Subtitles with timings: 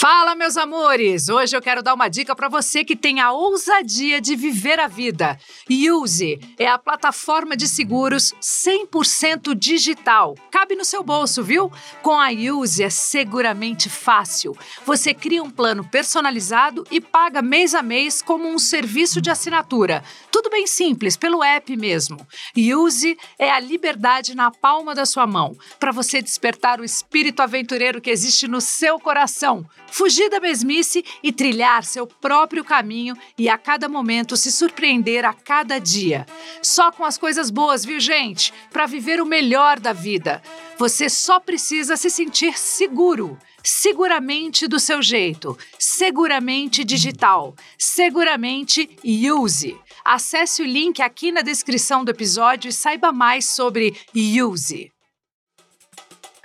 [0.00, 1.28] Fala, meus amores!
[1.28, 4.86] Hoje eu quero dar uma dica para você que tem a ousadia de viver a
[4.86, 5.36] vida.
[5.68, 10.36] Use é a plataforma de seguros 100% digital.
[10.52, 11.68] Cabe no seu bolso, viu?
[12.00, 14.56] Com a Use é seguramente fácil.
[14.86, 20.04] Você cria um plano personalizado e paga mês a mês como um serviço de assinatura.
[20.30, 22.24] Tudo bem simples, pelo app mesmo.
[22.56, 28.00] Use é a liberdade na palma da sua mão, para você despertar o espírito aventureiro
[28.00, 33.58] que existe no seu coração fugir da mesmice e trilhar seu próprio caminho e a
[33.58, 36.26] cada momento se surpreender a cada dia.
[36.62, 38.52] Só com as coisas boas, viu, gente?
[38.72, 40.42] Para viver o melhor da vida.
[40.78, 43.38] Você só precisa se sentir seguro.
[43.62, 49.76] Seguramente do seu jeito, seguramente digital, seguramente use.
[50.04, 54.90] Acesse o link aqui na descrição do episódio e saiba mais sobre Use.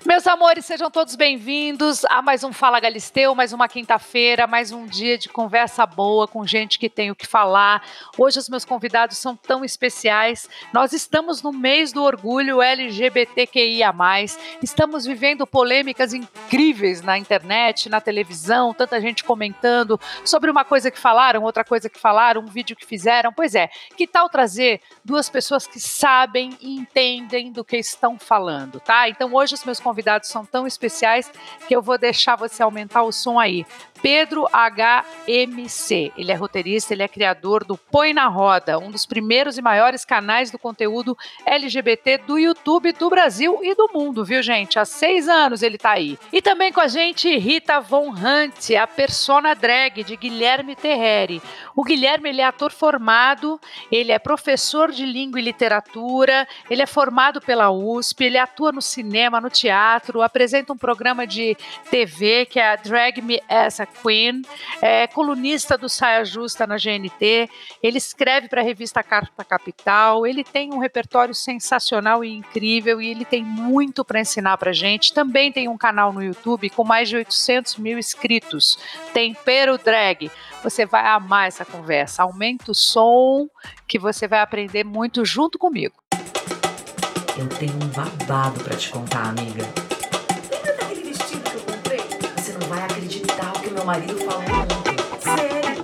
[0.05, 4.85] Meus amores, sejam todos bem-vindos a mais um Fala Galisteu, mais uma quinta-feira, mais um
[4.85, 7.81] dia de conversa boa com gente que tem o que falar.
[8.17, 10.49] Hoje os meus convidados são tão especiais.
[10.73, 13.93] Nós estamos no mês do orgulho LGBTQIA+.
[14.61, 20.99] Estamos vivendo polêmicas incríveis na internet, na televisão, tanta gente comentando sobre uma coisa que
[20.99, 23.31] falaram, outra coisa que falaram, um vídeo que fizeram.
[23.31, 28.81] Pois é, que tal trazer duas pessoas que sabem e entendem do que estão falando,
[28.81, 29.07] tá?
[29.07, 31.31] Então hoje os meus convidados convidados são tão especiais
[31.67, 33.63] que eu vou deixar você aumentar o som aí.
[34.03, 36.11] Pedro HMC.
[36.17, 40.03] Ele é roteirista, ele é criador do Põe na Roda, um dos primeiros e maiores
[40.03, 44.77] canais do conteúdo LGBT do YouTube do Brasil e do mundo, viu, gente?
[44.77, 46.19] Há seis anos ele tá aí.
[46.33, 51.41] E também com a gente Rita Von Hunt, a persona drag de Guilherme Terreri.
[51.73, 53.57] O Guilherme ele é ator formado,
[53.89, 58.81] ele é professor de língua e literatura, ele é formado pela USP, ele atua no
[58.81, 61.55] cinema, no teatro, apresenta um programa de
[61.89, 64.41] TV que é a Drag Me As Queen,
[64.81, 67.49] é colunista do Saia Justa na GNT,
[67.81, 73.09] ele escreve para a revista Carta Capital, ele tem um repertório sensacional e incrível e
[73.09, 75.13] ele tem muito para ensinar para gente.
[75.13, 78.77] Também tem um canal no YouTube com mais de 800 mil inscritos,
[79.13, 80.31] Tempero Drag.
[80.63, 82.23] Você vai amar essa conversa.
[82.23, 83.47] Aumenta o som
[83.87, 85.95] que você vai aprender muito junto comigo.
[87.37, 89.92] Eu tenho um babado para te contar, amiga.
[93.83, 94.95] Meu marido falou ontem.
[95.19, 95.83] Sério.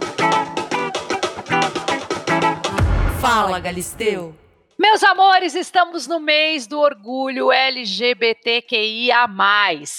[3.20, 4.34] Fala, Galisteu.
[4.78, 9.28] Meus amores, estamos no mês do orgulho LGBTQIA.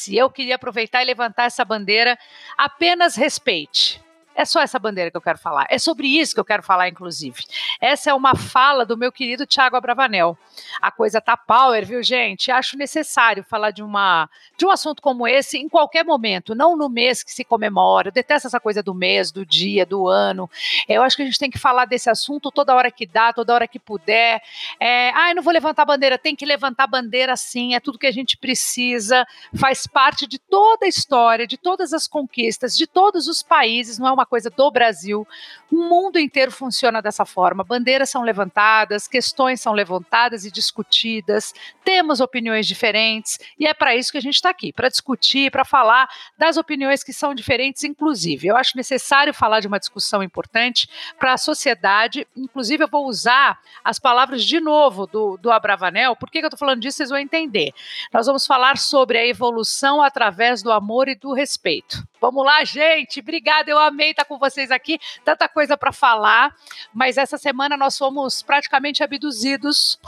[0.09, 2.19] E eu queria aproveitar e levantar essa bandeira.
[2.57, 4.01] Apenas respeite.
[4.41, 5.67] É só essa bandeira que eu quero falar.
[5.69, 7.45] É sobre isso que eu quero falar, inclusive.
[7.79, 10.35] Essa é uma fala do meu querido Tiago Abravanel.
[10.81, 12.51] A coisa tá power, viu, gente?
[12.51, 16.89] Acho necessário falar de, uma, de um assunto como esse em qualquer momento, não no
[16.89, 18.09] mês que se comemora.
[18.09, 20.49] Eu detesto essa coisa do mês, do dia, do ano.
[20.89, 23.53] Eu acho que a gente tem que falar desse assunto toda hora que dá, toda
[23.53, 24.41] hora que puder.
[24.81, 26.17] É, ah, eu não vou levantar bandeira.
[26.17, 29.27] Tem que levantar bandeira sim, é tudo que a gente precisa.
[29.55, 33.99] Faz parte de toda a história, de todas as conquistas, de todos os países.
[33.99, 35.27] Não é uma coisa do Brasil.
[35.71, 37.65] O mundo inteiro funciona dessa forma.
[37.65, 41.53] Bandeiras são levantadas, questões são levantadas e discutidas,
[41.85, 45.65] temos opiniões diferentes e é para isso que a gente está aqui, para discutir, para
[45.65, 46.09] falar
[46.39, 48.47] das opiniões que são diferentes, inclusive.
[48.47, 52.27] Eu acho necessário falar de uma discussão importante para a sociedade.
[52.37, 56.15] Inclusive, eu vou usar as palavras de novo do, do Abravanel.
[56.15, 56.99] Por que, que eu estou falando disso?
[56.99, 57.73] Vocês vão entender.
[58.13, 62.03] Nós vamos falar sobre a evolução através do amor e do respeito.
[62.21, 63.21] Vamos lá, gente.
[63.21, 64.99] Obrigada, eu amei estar com vocês aqui.
[65.25, 66.55] Tanta coisa para falar,
[66.93, 69.99] mas essa semana nós fomos praticamente abduzidos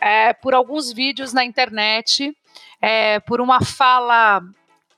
[0.00, 2.36] é, por alguns vídeos na internet,
[2.80, 4.42] é, por uma fala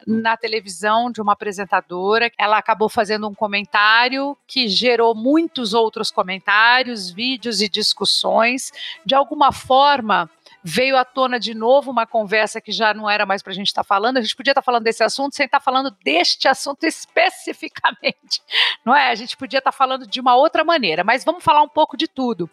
[0.07, 2.31] na televisão de uma apresentadora.
[2.37, 8.73] Ela acabou fazendo um comentário que gerou muitos outros comentários, vídeos e discussões.
[9.05, 10.29] De alguma forma,
[10.63, 13.69] veio à tona de novo uma conversa que já não era mais para a gente
[13.69, 14.19] estar tá falando.
[14.19, 18.43] A gente podia estar tá falando desse assunto sem estar tá falando deste assunto especificamente,
[18.85, 19.11] não é?
[19.11, 21.97] A gente podia estar tá falando de uma outra maneira, mas vamos falar um pouco
[21.97, 22.49] de tudo.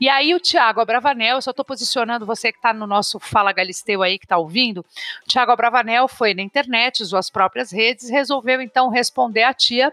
[0.00, 3.52] E aí o Tiago Abravanel, eu só estou posicionando você que está no nosso Fala
[3.52, 8.10] Galisteu aí, que está ouvindo, o Tiago Abravanel foi na internet, usou as próprias redes,
[8.10, 9.92] resolveu então responder à tia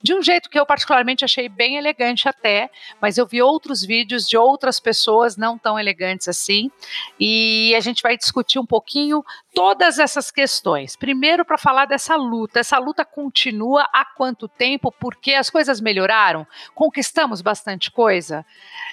[0.00, 2.70] de um jeito que eu particularmente achei bem elegante até,
[3.00, 6.70] mas eu vi outros vídeos de outras pessoas não tão elegantes assim,
[7.18, 9.24] e a gente vai discutir um pouquinho
[9.54, 10.94] todas essas questões.
[10.94, 14.92] Primeiro para falar dessa luta, essa luta continua há quanto tempo?
[14.92, 16.46] Porque as coisas melhoraram?
[16.74, 18.46] Conquistamos bastante coisa?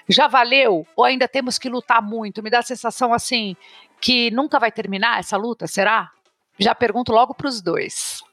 [0.09, 2.41] Já valeu ou ainda temos que lutar muito?
[2.41, 3.55] Me dá a sensação assim
[4.01, 6.11] que nunca vai terminar essa luta, será?
[6.57, 8.23] Já pergunto logo para os dois.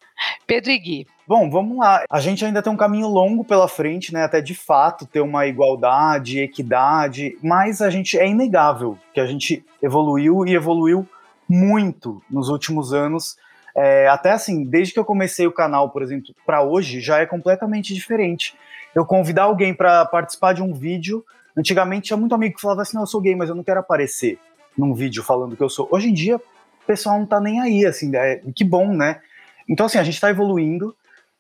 [0.47, 2.05] Pedro e Gui, Bom, vamos lá.
[2.11, 4.23] A gente ainda tem um caminho longo pela frente, né?
[4.23, 9.64] Até de fato ter uma igualdade, equidade, mas a gente é inegável que a gente
[9.82, 11.08] evoluiu e evoluiu
[11.49, 13.38] muito nos últimos anos.
[13.75, 17.25] É, até assim, desde que eu comecei o canal, por exemplo, para hoje, já é
[17.25, 18.55] completamente diferente.
[18.94, 21.25] Eu convidar alguém para participar de um vídeo,
[21.56, 23.81] antigamente tinha muito amigo que falava assim: não, eu sou gay, mas eu não quero
[23.81, 24.38] aparecer
[24.76, 25.88] num vídeo falando que eu sou.
[25.90, 29.23] Hoje em dia, o pessoal não tá nem aí, assim, é, que bom, né?
[29.67, 30.94] Então, assim, a gente está evoluindo,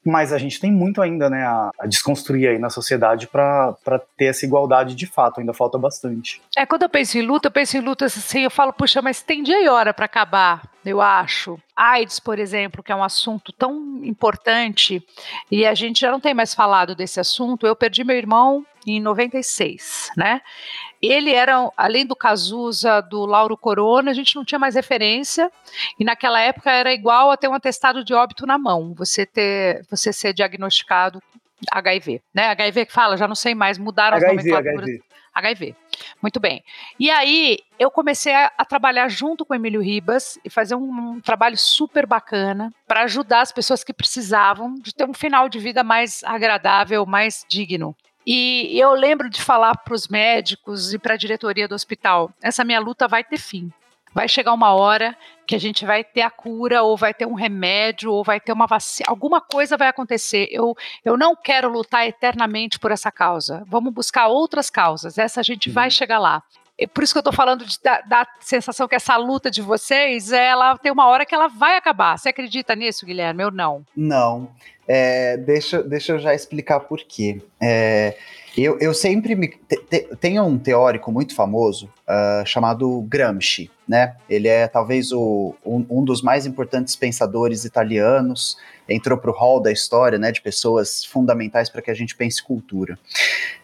[0.04, 3.76] mas a gente tem muito ainda né, a, a desconstruir aí na sociedade para
[4.16, 6.42] ter essa igualdade de fato, ainda falta bastante.
[6.56, 9.22] É, quando eu penso em luta, eu penso em luta assim, eu falo, puxa, mas
[9.22, 11.58] tem dia e hora para acabar, eu acho.
[11.76, 15.04] AIDS, por exemplo, que é um assunto tão importante,
[15.50, 17.66] e a gente já não tem mais falado desse assunto.
[17.66, 20.40] Eu perdi meu irmão em 96, né?
[21.02, 25.50] Ele era, além do Cazuza, do Lauro Corona, a gente não tinha mais referência,
[25.98, 29.84] e naquela época era igual a ter um atestado de óbito na mão, você ter,
[29.90, 31.20] você ser diagnosticado
[31.70, 32.46] HIV, né?
[32.48, 34.88] HIV que fala, já não sei mais, mudaram HIV, as nomenclaturas.
[34.88, 35.02] HIV.
[35.34, 35.74] HIV.
[36.20, 36.62] Muito bem.
[37.00, 41.14] E aí eu comecei a, a trabalhar junto com o Emílio Ribas e fazer um,
[41.14, 45.58] um trabalho super bacana para ajudar as pessoas que precisavam de ter um final de
[45.58, 47.96] vida mais agradável, mais digno.
[48.26, 52.64] E eu lembro de falar para os médicos e para a diretoria do hospital: essa
[52.64, 53.72] minha luta vai ter fim.
[54.14, 55.16] Vai chegar uma hora
[55.46, 58.52] que a gente vai ter a cura, ou vai ter um remédio, ou vai ter
[58.52, 60.48] uma vacina, alguma coisa vai acontecer.
[60.50, 63.64] Eu, eu não quero lutar eternamente por essa causa.
[63.66, 65.16] Vamos buscar outras causas.
[65.16, 65.74] Essa a gente uhum.
[65.74, 66.42] vai chegar lá.
[66.78, 69.62] É por isso que eu estou falando de, da, da, sensação que essa luta de
[69.62, 72.18] vocês, ela tem uma hora que ela vai acabar.
[72.18, 73.42] Você acredita nisso, Guilherme?
[73.42, 73.84] Eu não.
[73.96, 74.50] Não.
[74.86, 77.40] É, deixa, deixa eu já explicar por quê.
[77.60, 78.16] É,
[78.56, 79.48] eu, eu sempre me.
[79.48, 84.16] Te, te, tem um teórico muito famoso uh, chamado Gramsci, né?
[84.28, 89.60] Ele é talvez o, um, um dos mais importantes pensadores italianos, entrou para o hall
[89.60, 90.30] da história, né?
[90.30, 92.98] De pessoas fundamentais para que a gente pense cultura.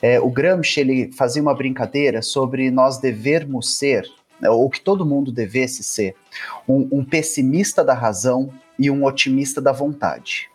[0.00, 4.08] É, o Gramsci ele fazia uma brincadeira sobre nós devermos ser,
[4.40, 6.14] né, ou que todo mundo devesse ser,
[6.66, 10.48] um, um pessimista da razão e um otimista da vontade.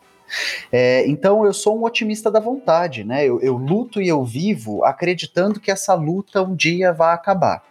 [0.72, 3.26] É, então eu sou um otimista da vontade, né?
[3.26, 7.64] Eu, eu luto e eu vivo acreditando que essa luta um dia vai acabar.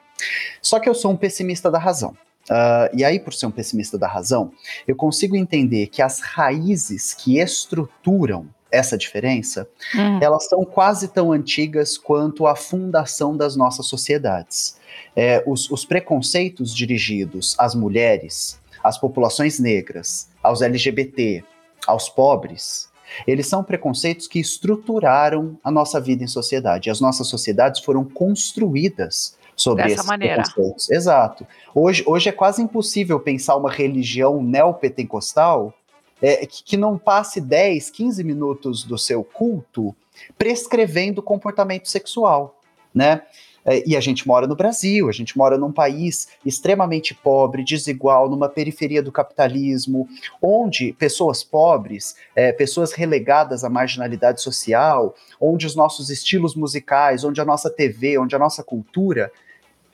[0.60, 2.16] Só que eu sou um pessimista da razão.
[2.50, 4.52] Uh, e aí, por ser um pessimista da razão,
[4.86, 10.18] eu consigo entender que as raízes que estruturam essa diferença, hum.
[10.20, 14.78] elas são quase tão antigas quanto a fundação das nossas sociedades.
[15.14, 21.44] É, os, os preconceitos dirigidos às mulheres, às populações negras, aos LGBT,
[21.86, 22.90] aos pobres,
[23.26, 26.90] eles são preconceitos que estruturaram a nossa vida em sociedade.
[26.90, 30.42] As nossas sociedades foram construídas sobre Dessa esses maneira.
[30.42, 30.90] preconceitos.
[30.90, 31.46] Exato.
[31.74, 35.74] Hoje, hoje é quase impossível pensar uma religião neopentecostal
[36.20, 39.94] é, que, que não passe 10, 15 minutos do seu culto
[40.38, 42.60] prescrevendo comportamento sexual,
[42.94, 43.22] né?
[43.64, 48.28] É, e a gente mora no Brasil, a gente mora num país extremamente pobre, desigual,
[48.28, 50.08] numa periferia do capitalismo,
[50.40, 57.40] onde pessoas pobres, é, pessoas relegadas à marginalidade social, onde os nossos estilos musicais, onde
[57.40, 59.30] a nossa TV, onde a nossa cultura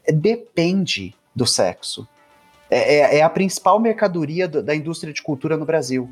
[0.07, 2.09] é, depende do sexo.
[2.71, 6.11] É, é, é a principal mercadoria do, da indústria de cultura no Brasil.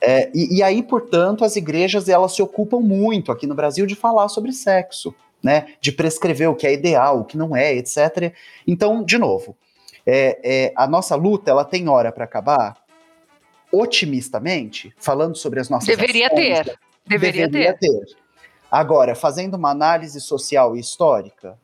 [0.00, 3.96] É, e, e, aí, portanto, as igrejas elas se ocupam muito aqui no Brasil de
[3.96, 5.74] falar sobre sexo né?
[5.80, 8.32] De prescrever o que é ideal, o que não é, etc.
[8.66, 9.56] Então, de novo,
[10.06, 12.76] é, é a nossa luta ela tem hora para acabar.
[13.70, 18.06] Otimistamente, falando sobre as nossas deveria ações, ter, deveria, deveria ter.
[18.06, 18.16] ter.
[18.70, 21.58] Agora, fazendo uma análise social e histórica,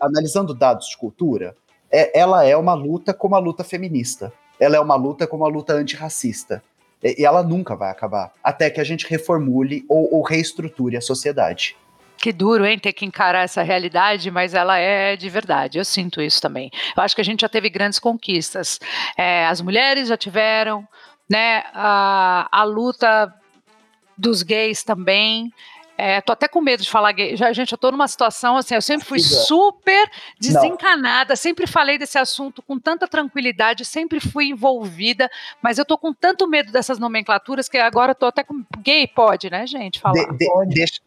[0.00, 1.56] analisando dados de cultura,
[1.90, 4.32] é, ela é uma luta como a luta feminista.
[4.58, 6.62] Ela é uma luta como a luta antirracista.
[7.02, 11.76] E, ela nunca vai acabar, até que a gente reformule ou, ou reestruture a sociedade.
[12.22, 15.78] Que duro, hein, ter que encarar essa realidade, mas ela é de verdade.
[15.78, 16.70] Eu sinto isso também.
[16.96, 18.78] Eu acho que a gente já teve grandes conquistas.
[19.16, 20.86] É, as mulheres já tiveram,
[21.28, 21.64] né?
[21.74, 23.34] A, a luta
[24.16, 25.52] dos gays também.
[25.98, 27.36] É, tô até com medo de falar gay.
[27.36, 31.36] Já, gente, eu tô numa situação assim, eu sempre fui super desencanada, Não.
[31.36, 35.28] sempre falei desse assunto com tanta tranquilidade, sempre fui envolvida,
[35.60, 38.64] mas eu tô com tanto medo dessas nomenclaturas que agora tô até com.
[38.78, 39.98] Gay pode, né, gente?
[39.98, 40.14] Falar.
[40.14, 41.00] De, de, deixa,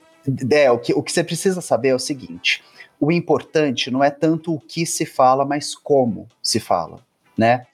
[0.52, 2.64] é, o que, o que você precisa saber é o seguinte:
[3.00, 7.00] o importante não é tanto o que se fala, mas como se fala,
[7.38, 7.66] né?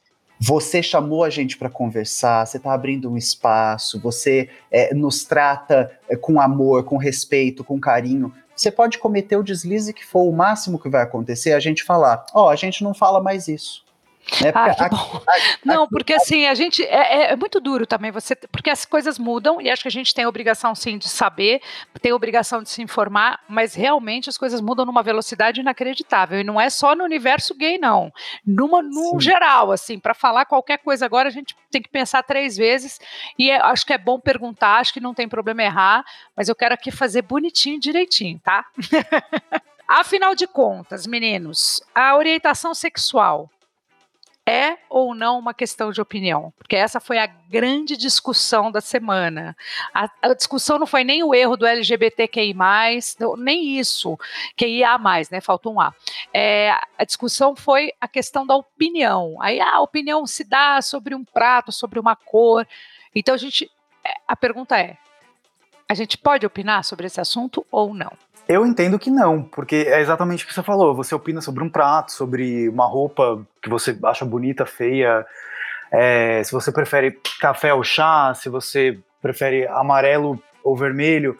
[0.43, 5.91] Você chamou a gente para conversar, você está abrindo um espaço, você é, nos trata
[6.09, 8.33] é, com amor, com respeito, com carinho.
[8.55, 12.25] Você pode cometer o deslize que for, o máximo que vai acontecer a gente falar:
[12.33, 13.85] ó, oh, a gente não fala mais isso.
[14.41, 14.51] Né?
[14.53, 15.21] Ah, que bom.
[15.65, 16.83] Não, porque assim, a gente.
[16.83, 19.91] É, é, é, muito duro também, você, porque as coisas mudam e acho que a
[19.91, 21.61] gente tem a obrigação, sim, de saber,
[22.01, 26.39] tem a obrigação de se informar, mas realmente as coisas mudam numa velocidade inacreditável.
[26.39, 28.11] E não é só no universo gay, não.
[28.45, 32.55] Numa, no geral, assim, para falar qualquer coisa agora, a gente tem que pensar três
[32.55, 32.99] vezes.
[33.37, 36.55] E é, acho que é bom perguntar, acho que não tem problema errar, mas eu
[36.55, 38.65] quero aqui fazer bonitinho, direitinho, tá?
[39.87, 43.49] Afinal de contas, meninos, a orientação sexual
[44.47, 46.53] é ou não uma questão de opinião?
[46.57, 49.55] Porque essa foi a grande discussão da semana.
[49.93, 52.53] A, a discussão não foi nem o erro do LGBTQI,
[53.37, 54.17] nem isso,
[54.55, 55.41] que ia mais, né?
[55.41, 55.93] Faltou um A.
[56.33, 59.37] É, a discussão foi a questão da opinião.
[59.41, 62.67] Aí a opinião se dá sobre um prato, sobre uma cor.
[63.13, 63.69] Então a gente.
[64.03, 64.97] É, a pergunta é:
[65.87, 68.11] a gente pode opinar sobre esse assunto ou não?
[68.51, 70.93] Eu entendo que não, porque é exatamente o que você falou.
[70.93, 75.25] Você opina sobre um prato, sobre uma roupa que você acha bonita, feia,
[75.89, 81.39] é, se você prefere café ou chá, se você prefere amarelo ou vermelho.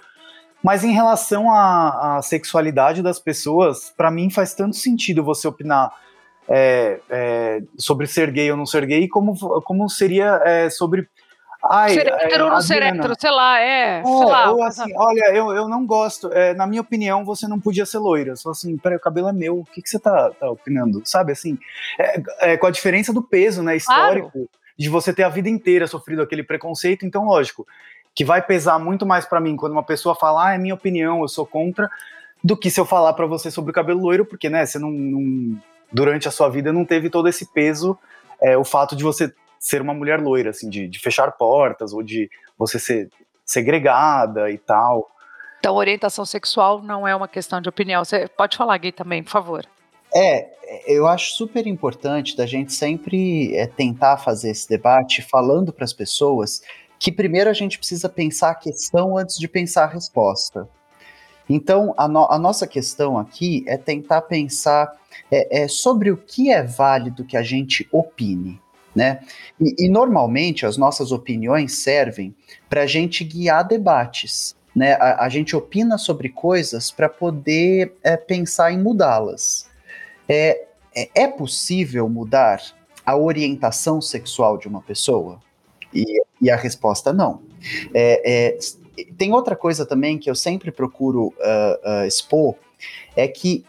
[0.64, 5.92] Mas em relação à, à sexualidade das pessoas, para mim faz tanto sentido você opinar
[6.48, 11.10] é, é, sobre ser gay ou não ser gay, como, como seria é, sobre
[11.70, 14.00] Ai, ser hétero ou não ser hétero, sei lá, é.
[14.00, 16.32] é sei lá, ou assim, olha, eu, eu não gosto.
[16.34, 18.36] É, na minha opinião, você não podia ser loira.
[18.36, 19.60] Só assim, peraí, o cabelo é meu.
[19.60, 21.02] O que, que você tá, tá opinando?
[21.06, 21.60] Sabe assim?
[22.00, 23.76] É, é, com a diferença do peso, né?
[23.76, 24.50] Histórico, claro.
[24.78, 27.68] de você ter a vida inteira sofrido aquele preconceito, então, lógico,
[28.16, 31.22] que vai pesar muito mais para mim quando uma pessoa fala, ah, é minha opinião,
[31.22, 31.90] eu sou contra,
[32.44, 34.90] do que se eu falar para você sobre o cabelo loiro, porque, né, você não,
[34.90, 35.62] não.
[35.92, 37.98] durante a sua vida não teve todo esse peso.
[38.42, 42.02] É, o fato de você ser uma mulher loira, assim, de, de fechar portas ou
[42.02, 42.28] de
[42.58, 43.10] você ser
[43.46, 45.08] segregada e tal.
[45.60, 48.04] Então, orientação sexual não é uma questão de opinião.
[48.04, 49.64] Você pode falar, Gui, também, por favor.
[50.14, 50.50] É,
[50.88, 55.94] eu acho super importante da gente sempre é, tentar fazer esse debate falando para as
[55.94, 56.64] pessoas
[56.98, 60.68] que primeiro a gente precisa pensar a questão antes de pensar a resposta.
[61.48, 64.92] Então, a, no, a nossa questão aqui é tentar pensar
[65.30, 68.60] é, é, sobre o que é válido que a gente opine
[68.96, 69.22] né?
[69.60, 72.36] E, e normalmente as nossas opiniões servem
[72.70, 74.56] para a gente guiar debates.
[74.76, 74.94] Né?
[74.94, 79.70] A, a gente opina sobre coisas para poder é, pensar em mudá-las.
[80.28, 82.62] É, é, é possível mudar
[83.06, 85.40] a orientação sexual de uma pessoa?
[85.94, 86.06] E,
[86.42, 87.42] e a resposta não.
[87.94, 88.58] É, é,
[89.18, 92.56] tem outra coisa também que eu sempre procuro uh, uh, expor,
[93.16, 93.66] é que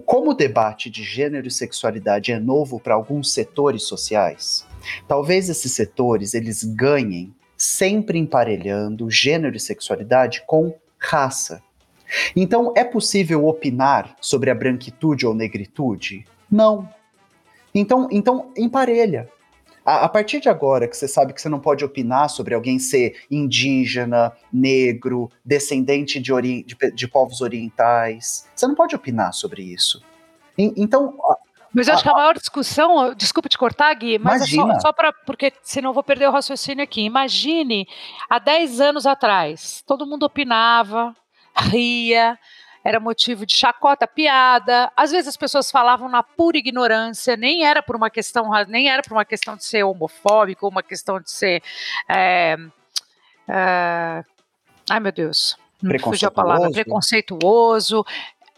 [0.00, 4.66] como o debate de gênero e sexualidade é novo para alguns setores sociais,
[5.06, 11.62] talvez esses setores eles ganhem sempre emparelhando gênero e sexualidade com raça.
[12.34, 16.24] Então, é possível opinar sobre a branquitude ou negritude?
[16.50, 16.88] Não.
[17.74, 19.28] Então, então emparelha.
[19.84, 22.78] A, a, partir de agora que você sabe que você não pode opinar sobre alguém
[22.78, 29.62] ser indígena, negro, descendente de, ori de, de povos orientais, você não pode opinar sobre
[29.62, 30.02] isso.
[30.56, 31.16] E, então.
[31.74, 34.92] Mas eu acho que a maior discussão, desculpa te cortar, Gui, mas é só, só
[34.92, 35.12] para.
[35.12, 37.02] Porque senão eu vou perder o raciocínio aqui.
[37.02, 37.88] Imagine
[38.28, 41.16] há 10 anos atrás, todo mundo opinava,
[41.56, 42.38] ria,
[42.84, 44.90] era motivo de chacota, piada.
[44.96, 49.02] Às vezes as pessoas falavam na pura ignorância, nem era por uma questão, nem era
[49.02, 51.62] por uma questão de ser homofóbico, uma questão de ser.
[52.08, 52.56] É,
[53.48, 54.24] é,
[54.90, 58.04] ai meu Deus, não fugiu a palavra, preconceituoso.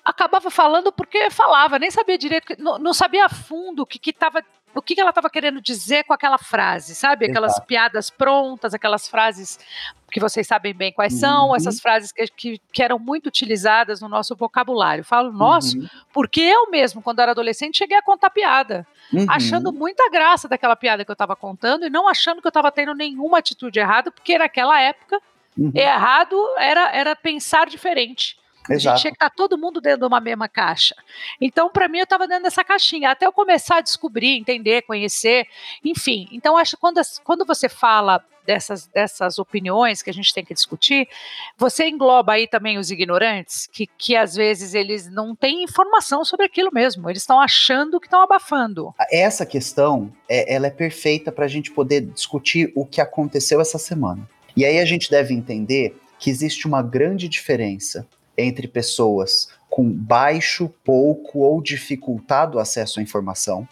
[0.04, 4.42] Acabava falando porque falava, nem sabia direito, não, não sabia a fundo o que estava
[4.74, 7.26] o que ela estava querendo dizer com aquela frase, sabe?
[7.26, 7.66] Aquelas Exato.
[7.66, 9.58] piadas prontas, aquelas frases
[10.10, 11.56] que vocês sabem bem quais são, uhum.
[11.56, 15.02] essas frases que, que, que, eram muito utilizadas no nosso vocabulário.
[15.02, 15.88] Falo nosso, uhum.
[16.12, 19.26] porque eu mesmo, quando era adolescente, cheguei a contar piada, uhum.
[19.28, 22.70] achando muita graça daquela piada que eu estava contando e não achando que eu estava
[22.70, 25.20] tendo nenhuma atitude errada, porque naquela época,
[25.58, 25.72] uhum.
[25.74, 28.38] errado era, era pensar diferente.
[28.68, 28.72] Exato.
[28.72, 30.94] A gente tinha que estar todo mundo dentro de uma mesma caixa.
[31.40, 35.46] Então, para mim, eu estava dentro dessa caixinha, até eu começar a descobrir, entender, conhecer,
[35.84, 36.28] enfim.
[36.32, 40.54] Então, acho que quando, quando você fala dessas, dessas opiniões que a gente tem que
[40.54, 41.08] discutir,
[41.56, 46.46] você engloba aí também os ignorantes, que, que às vezes eles não têm informação sobre
[46.46, 48.94] aquilo mesmo, eles estão achando que estão abafando.
[49.10, 53.78] Essa questão, é, ela é perfeita para a gente poder discutir o que aconteceu essa
[53.78, 54.28] semana.
[54.56, 60.70] E aí a gente deve entender que existe uma grande diferença entre pessoas com baixo,
[60.84, 63.68] pouco ou dificultado acesso à informação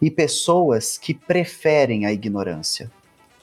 [0.00, 2.90] e pessoas que preferem a ignorância.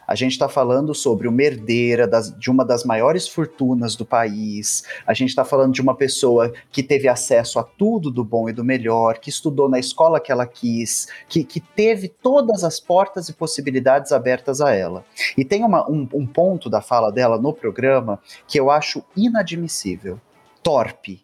[0.08, 4.84] A gente está falando sobre uma herdeira das, de uma das maiores fortunas do país.
[5.08, 8.54] A gente está falando de uma pessoa que teve acesso a tudo do bom e
[8.54, 13.30] do melhor, que estudou na escola que ela quis, que, que teve todas as portas
[13.30, 15.06] e possibilidades abertas a ela.
[15.38, 20.20] E tem uma, um, um ponto da fala dela no programa que eu acho inadmissível,
[20.64, 21.24] torpe,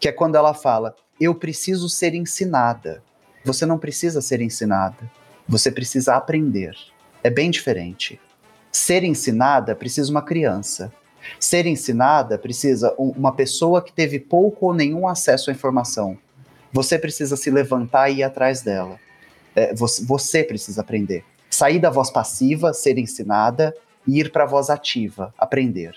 [0.00, 3.02] que é quando ela fala: Eu preciso ser ensinada.
[3.44, 5.10] Você não precisa ser ensinada,
[5.48, 6.76] você precisa aprender
[7.22, 8.20] é bem diferente.
[8.70, 10.92] Ser ensinada precisa uma criança.
[11.38, 16.18] Ser ensinada precisa um, uma pessoa que teve pouco ou nenhum acesso à informação.
[16.72, 18.98] Você precisa se levantar e ir atrás dela.
[19.54, 21.24] É, você, você precisa aprender.
[21.48, 23.74] Sair da voz passiva, ser ensinada,
[24.06, 25.94] e ir para a voz ativa, aprender.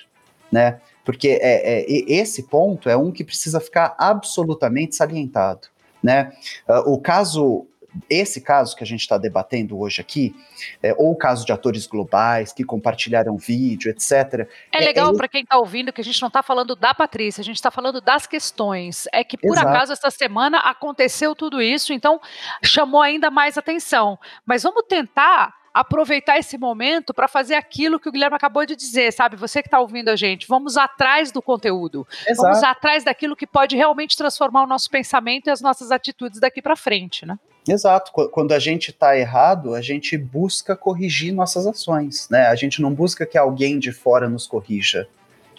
[0.52, 0.80] Né?
[1.06, 5.68] Porque é, é, esse ponto é um que precisa ficar absolutamente salientado.
[6.04, 6.32] Né?
[6.68, 7.68] Uh, o caso
[8.10, 10.36] esse caso que a gente está debatendo hoje aqui,
[10.82, 14.48] é, ou o caso de atores globais que compartilharam vídeo, etc.
[14.74, 16.94] É, é legal é, para quem está ouvindo que a gente não está falando da
[16.94, 19.08] Patrícia, a gente está falando das questões.
[19.14, 19.68] É que por Exato.
[19.68, 22.20] acaso essa semana aconteceu tudo isso, então
[22.64, 24.20] chamou ainda mais atenção.
[24.46, 29.12] Mas vamos tentar aproveitar esse momento para fazer aquilo que o Guilherme acabou de dizer,
[29.12, 29.36] sabe?
[29.36, 32.48] Você que está ouvindo a gente, vamos atrás do conteúdo, Exato.
[32.48, 36.62] vamos atrás daquilo que pode realmente transformar o nosso pensamento e as nossas atitudes daqui
[36.62, 37.38] para frente, né?
[37.68, 38.14] Exato.
[38.30, 42.48] Quando a gente está errado, a gente busca corrigir nossas ações, né?
[42.48, 45.10] A gente não busca que alguém de fora nos corrija.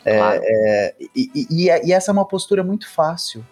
[0.02, 0.40] É, claro.
[0.42, 3.44] É, e, e, e, essa é uma postura muito fácil.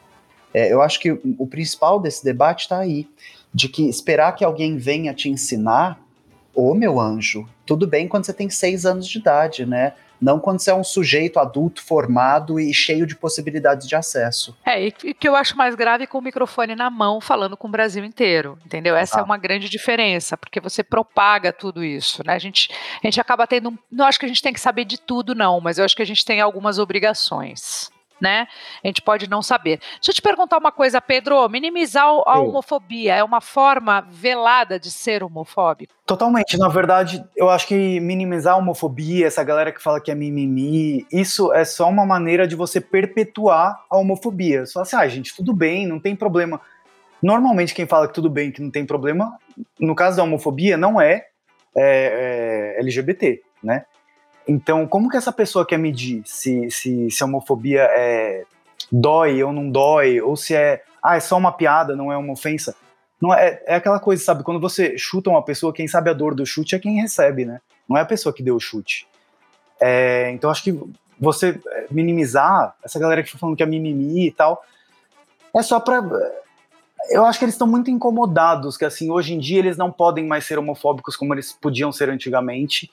[0.54, 3.06] É, eu acho que o principal desse debate está aí,
[3.52, 6.03] de que esperar que alguém venha te ensinar
[6.54, 9.94] Ô, meu anjo, tudo bem quando você tem seis anos de idade, né?
[10.20, 14.56] Não quando você é um sujeito adulto formado e cheio de possibilidades de acesso.
[14.64, 17.70] É, e que eu acho mais grave com o microfone na mão, falando com o
[17.70, 18.96] Brasil inteiro, entendeu?
[18.96, 19.20] Essa ah.
[19.20, 22.34] é uma grande diferença, porque você propaga tudo isso, né?
[22.34, 22.70] A gente,
[23.02, 23.76] a gente acaba tendo.
[23.90, 26.02] Não acho que a gente tem que saber de tudo, não, mas eu acho que
[26.02, 28.47] a gente tem algumas obrigações né?
[28.83, 29.78] A gente pode não saber.
[29.97, 31.49] Deixa eu te perguntar uma coisa, Pedro.
[31.49, 35.94] Minimizar a homofobia é uma forma velada de ser homofóbico?
[36.06, 36.56] Totalmente.
[36.59, 41.06] Na verdade, eu acho que minimizar a homofobia, essa galera que fala que é mimimi,
[41.12, 44.66] isso é só uma maneira de você perpetuar a homofobia.
[44.66, 46.61] Só assim, ah, gente, tudo bem, não tem problema.
[47.22, 49.38] Normalmente, quem fala que tudo bem, que não tem problema,
[49.81, 51.27] no caso da homofobia, não é,
[51.74, 53.87] é, é LGBT, né?
[54.46, 58.44] Então, como que essa pessoa quer medir se, se, se a homofobia é,
[58.92, 62.33] dói ou não dói, ou se é, ah, é só uma piada, não é uma
[62.33, 62.74] ofensa?
[63.20, 64.42] Não é, é aquela coisa, sabe?
[64.42, 67.61] Quando você chuta uma pessoa, quem sabe a dor do chute é quem recebe, né?
[67.88, 69.07] Não é a pessoa que deu o chute.
[69.80, 70.78] É, então, acho que
[71.18, 74.62] você minimizar, essa galera que fica falando que é mimimi e tal,
[75.54, 76.02] é só pra.
[77.11, 80.26] Eu acho que eles estão muito incomodados, que assim, hoje em dia eles não podem
[80.26, 82.90] mais ser homofóbicos como eles podiam ser antigamente.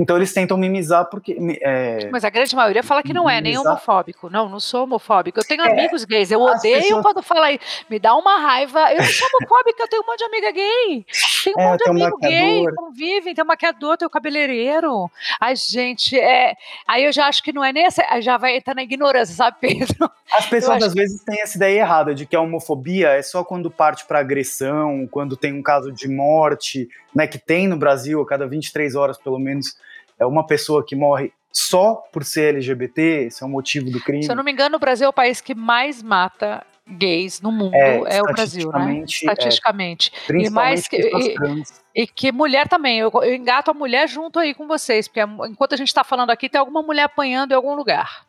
[0.00, 1.36] Então eles tentam mimizar porque.
[1.60, 4.30] É, Mas a grande maioria fala que não é nem homofóbico.
[4.30, 5.38] Não, não sou homofóbico.
[5.38, 6.30] Eu tenho é, amigos gays.
[6.30, 7.02] Eu odeio pessoas...
[7.02, 8.90] quando fala aí, me dá uma raiva.
[8.92, 11.06] Eu não sou homofóbica, eu tenho um monte de amiga gay.
[11.44, 15.10] Tem um é, monte de amigo gay, convivem, tem um maquiador, tem um cabeleireiro.
[15.38, 16.54] Ai, gente, é.
[16.88, 18.02] Aí eu já acho que não é nem essa.
[18.22, 20.10] Já vai entrar na ignorância, sabe, Pedro?
[20.32, 23.70] As pessoas às vezes têm essa ideia errada de que a homofobia é só quando
[23.70, 27.26] parte para agressão, quando tem um caso de morte, né?
[27.26, 29.76] Que tem no Brasil a cada 23 horas, pelo menos
[30.20, 34.22] é uma pessoa que morre só por ser LGBT, esse é o motivo do crime.
[34.22, 37.52] Se eu não me engano, o Brasil é o país que mais mata gays no
[37.52, 39.04] mundo, é, é o Brasil, né?
[39.06, 40.12] Estatisticamente.
[40.28, 44.38] É, e mais que, e, e, que mulher também, eu, eu, engato a mulher junto
[44.38, 47.54] aí com vocês, porque enquanto a gente está falando aqui, tem alguma mulher apanhando em
[47.54, 48.24] algum lugar.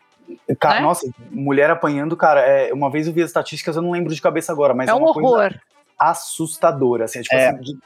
[0.60, 0.82] Cara, né?
[0.82, 4.21] Nossa, mulher apanhando, cara, é, uma vez eu vi as estatísticas, eu não lembro de
[4.21, 5.54] cabeça agora, mas é, é um horror.
[5.97, 7.80] assustadora, assim, é, tipo, assim, de,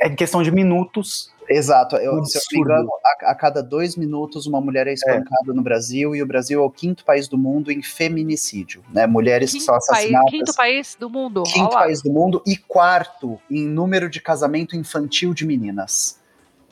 [0.00, 1.96] é em questão de minutos, Exato.
[1.96, 4.94] Eu, se eu não me engano, a, a, cada dois minutos uma mulher é, é.
[4.94, 5.52] espancada é.
[5.52, 9.06] no Brasil e o Brasil é o quinto país do mundo em feminicídio, né?
[9.06, 10.30] Mulheres quinto que são assassinadas.
[10.30, 11.42] País, quinto país do mundo.
[11.44, 11.80] Quinto Olá.
[11.80, 16.18] país do mundo e quarto em número de casamento infantil de meninas.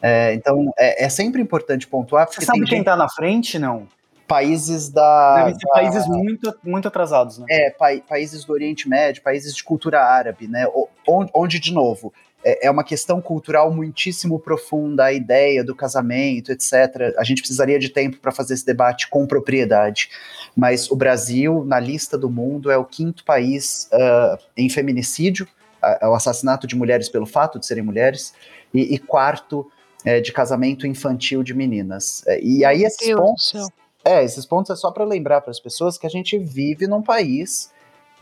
[0.03, 2.27] É, então é, é, sempre importante pontuar.
[2.29, 3.87] Você sabe quem está na frente, não?
[4.27, 5.37] Países da.
[5.37, 7.47] Devem ser da, países muito, muito atrasados, né?
[7.49, 10.67] É, pa, países do Oriente Médio, países de cultura árabe, né?
[11.07, 12.13] Onde, onde de novo,
[12.45, 17.15] é, é uma questão cultural muitíssimo profunda, a ideia do casamento, etc.
[17.17, 20.11] A gente precisaria de tempo para fazer esse debate com propriedade.
[20.57, 25.47] Mas o Brasil, na lista do mundo, é o quinto país uh, em feminicídio,
[25.83, 28.35] uh, o assassinato de mulheres pelo fato de serem mulheres,
[28.75, 29.71] e, e quarto
[30.05, 32.25] é, de casamento infantil de meninas.
[32.41, 33.71] E aí esses Deus pontos.
[34.05, 37.03] É, esses pontos é só para lembrar para as pessoas que a gente vive num
[37.03, 37.71] país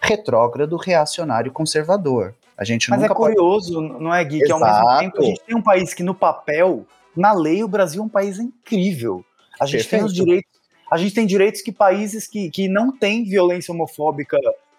[0.00, 2.35] retrógrado, reacionário, conservador.
[2.61, 4.03] A gente Mas é curioso, pode...
[4.03, 4.40] não é, Gui?
[4.40, 6.85] Que ao mesmo tempo a gente tem um país que no papel
[7.16, 9.25] na lei o Brasil é um país incrível.
[9.59, 10.03] A gente Perfeito.
[10.03, 14.37] tem os direitos, a gente tem direitos que países que, que não têm violência homofóbica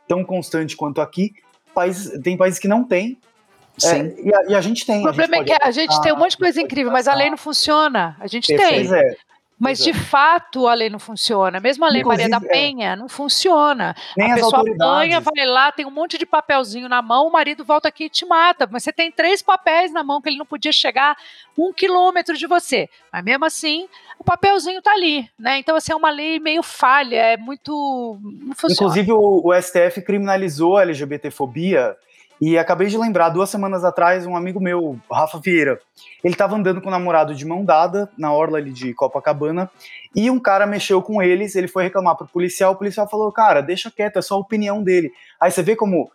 [0.07, 1.33] tão constante quanto aqui,
[1.73, 3.17] países, tem países que não têm.
[3.79, 3.95] Sim.
[3.95, 4.99] É, e, a, e a gente tem.
[4.99, 7.31] O problema é que a gente tem um monte de coisa incrível, mas a lei
[7.31, 8.15] não funciona.
[8.19, 8.57] A gente tem.
[8.57, 9.15] Pois é.
[9.61, 9.91] Mas Pois é.
[9.91, 11.59] de fato a lei não funciona.
[11.59, 12.61] Mesmo a lei Maria da Inclusive, é.
[12.61, 13.95] Penha não funciona.
[14.17, 17.63] Nem a pessoa apanha, vai lá, tem um monte de papelzinho na mão, o marido
[17.63, 18.67] volta aqui e te mata.
[18.71, 21.15] Mas você tem três papéis na mão que ele não podia chegar
[21.55, 22.89] um quilômetro de você.
[23.13, 25.59] Mas mesmo assim, o papelzinho tá ali, né?
[25.59, 28.17] Então, assim, é uma lei meio falha, é muito.
[28.19, 28.73] Não funciona.
[28.73, 31.95] Inclusive, o, o STF criminalizou a LGBTfobia.
[32.41, 35.79] E acabei de lembrar, duas semanas atrás, um amigo meu, Rafa Vieira,
[36.23, 39.69] ele tava andando com o namorado de mão dada na orla ali de Copacabana,
[40.15, 43.61] e um cara mexeu com eles, ele foi reclamar pro policial, o policial falou, cara,
[43.61, 45.11] deixa quieto, é só a opinião dele.
[45.39, 46.11] Aí você vê como,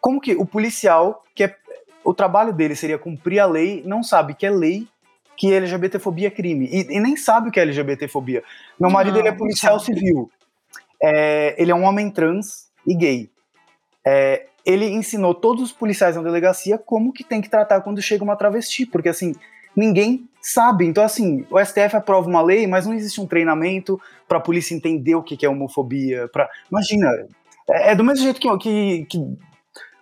[0.00, 1.54] como que o policial, que é,
[2.02, 4.88] o trabalho dele seria cumprir a lei, não sabe que é lei,
[5.36, 8.42] que LGBTfobia é crime, e, e nem sabe o que é LGBTfobia.
[8.80, 9.96] Meu marido, Não, ele é não policial sabe.
[9.96, 10.28] civil,
[11.00, 13.30] É, ele é um homem trans e gay.
[14.04, 18.22] É, ele ensinou todos os policiais na delegacia como que tem que tratar quando chega
[18.24, 19.34] uma travesti, porque assim,
[19.76, 20.86] ninguém sabe.
[20.86, 24.74] Então, assim, o STF aprova uma lei, mas não existe um treinamento para a polícia
[24.74, 26.28] entender o que que é homofobia.
[26.28, 26.48] Pra...
[26.70, 27.08] Imagina,
[27.68, 29.18] é, é do mesmo jeito que, que, que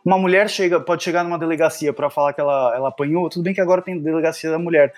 [0.05, 3.53] uma mulher chega, pode chegar numa delegacia para falar que ela, ela apanhou, tudo bem
[3.55, 4.93] que agora tem delegacia da mulher,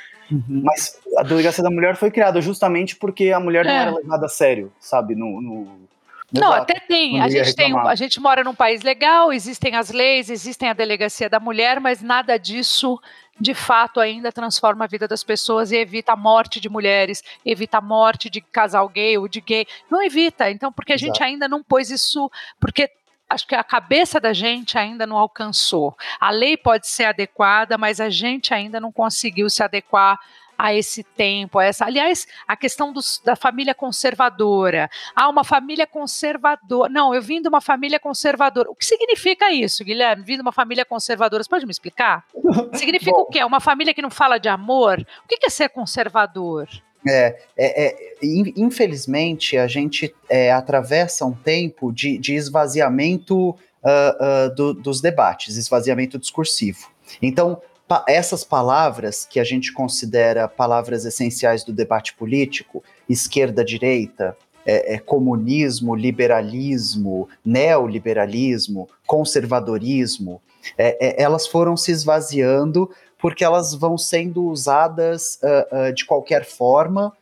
[0.49, 3.83] mas a delegacia da mulher foi criada justamente porque a mulher não É.
[3.83, 5.15] era levada a sério, sabe?
[5.17, 5.92] No, no-
[6.33, 6.63] Não, Exato.
[6.63, 7.19] até tem.
[7.19, 10.73] Não A gente, tem a gente mora num país legal, existem as leis, existem a
[10.73, 12.99] delegacia da mulher, mas nada disso,
[13.39, 17.79] de fato, ainda transforma a vida das pessoas e evita a morte de mulheres, evita
[17.79, 19.67] a morte de casal gay ou de gay.
[19.91, 21.25] Não evita, então, porque a gente Exato.
[21.25, 22.31] ainda não pôs isso.
[22.59, 22.91] Porque
[23.29, 25.97] acho que a cabeça da gente ainda não alcançou.
[26.21, 30.19] A lei pode ser adequada, mas a gente ainda não conseguiu se adequar
[30.59, 31.85] a esse tempo, a essa.
[31.85, 34.89] Aliás, a questão dos- da família conservadora.
[35.15, 36.91] Ah, uma família conservadora.
[36.93, 38.71] Não, eu vim de uma família conservadora.
[38.71, 40.23] O que significa isso, Guilherme?
[40.25, 41.43] Vim de uma família conservadora.
[41.43, 42.25] Você pode me explicar?
[42.75, 43.23] Significa Bom.
[43.23, 43.43] o quê?
[43.45, 45.01] Uma família que não fala de amor?
[45.25, 46.69] O que é ser conservador?
[47.09, 54.17] É, é, é, in- infelizmente, a gente é, atravessa um tempo de, de esvaziamento ah,
[54.21, 56.89] ah, do- dos debates, esvaziamento discursivo.
[57.21, 57.61] Então,
[58.09, 65.95] essas palavras que a gente considera palavras essenciais do debate político, esquerda-direita, é, é, comunismo,
[65.95, 70.41] liberalismo, neoliberalismo, conservadorismo,
[70.79, 76.45] é, é, elas foram se esvaziando porque elas vão sendo usadas ah, ah, de qualquer
[76.45, 77.13] forma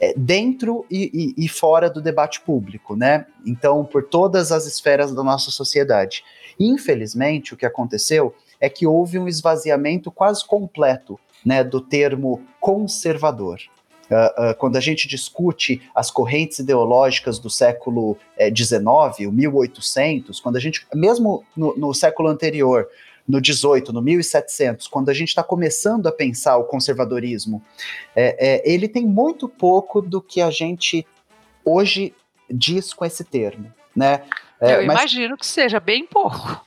[0.00, 3.26] é, dentro e, e- e fora do debate público, né?
[3.44, 6.24] Então, por todas as esferas da nossa sociedade.
[6.58, 13.58] Infelizmente, o que aconteceu é que houve um esvaziamento quase completo né, do termo conservador.
[14.10, 18.18] Ah, ah, quando a gente discute as correntes ideológicas do século
[18.54, 22.88] XIX, o 1800, quando a gente, mesmo no, no século anterior,
[23.26, 27.62] no 18, no 1700, quando a gente está começando a pensar o conservadorismo,
[28.16, 31.06] é, é, ele tem muito pouco do que a gente
[31.64, 32.12] hoje
[32.50, 34.24] diz com esse termo, né?
[34.60, 36.66] É, eu mas imagino que seja bem pouco.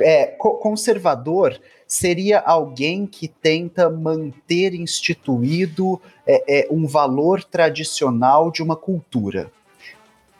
[0.00, 8.62] É, co- conservador seria alguém que tenta manter instituído é, é, um valor tradicional de
[8.62, 9.50] uma cultura.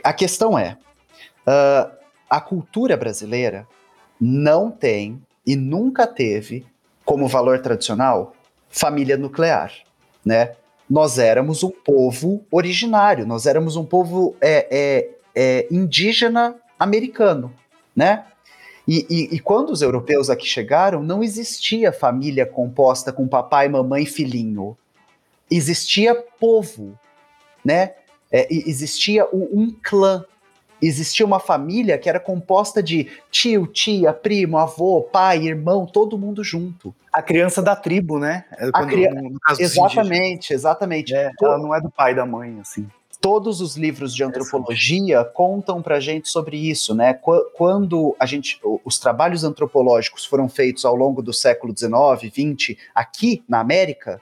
[0.04, 0.76] A questão é,
[1.46, 1.90] ah,
[2.28, 3.66] a cultura brasileira
[4.20, 6.66] não tem e nunca teve
[7.04, 8.34] como valor tradicional
[8.68, 9.72] família nuclear,
[10.24, 10.52] né?
[10.90, 17.52] Nós éramos um povo originário, nós éramos um povo é, é, é, indígena americano,
[17.96, 18.24] né?
[18.88, 24.04] E, e- e quando os europeus aqui chegaram, não existia família composta com papai, mamãe
[24.04, 24.74] e filhinho.
[25.50, 26.98] Existia povo,
[27.64, 27.92] né?
[28.32, 30.24] É, existia um clã.
[30.80, 36.42] Existia uma família que era composta de tio, tia, primo, avô, pai, irmão, todo mundo
[36.44, 36.94] junto.
[37.12, 38.44] A criança da tribo, né?
[38.52, 38.86] É quando-
[39.60, 39.98] indígenas.
[40.06, 41.14] Exatamente, exatamente.
[41.14, 42.86] É, ela não é do pai da mãe, assim.
[43.20, 47.14] Todos os livros de antropologia contam pra gente sobre isso, né?
[47.14, 52.76] Qu- Quando a gente, os trabalhos antropológicos foram feitos ao longo do século XIX, XX,
[52.94, 54.20] aqui na América,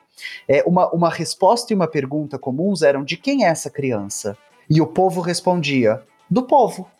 [0.48, 4.36] é, uma, uma resposta e uma pergunta comuns eram de quem é essa criança?
[4.68, 6.90] E o povo respondia do povo,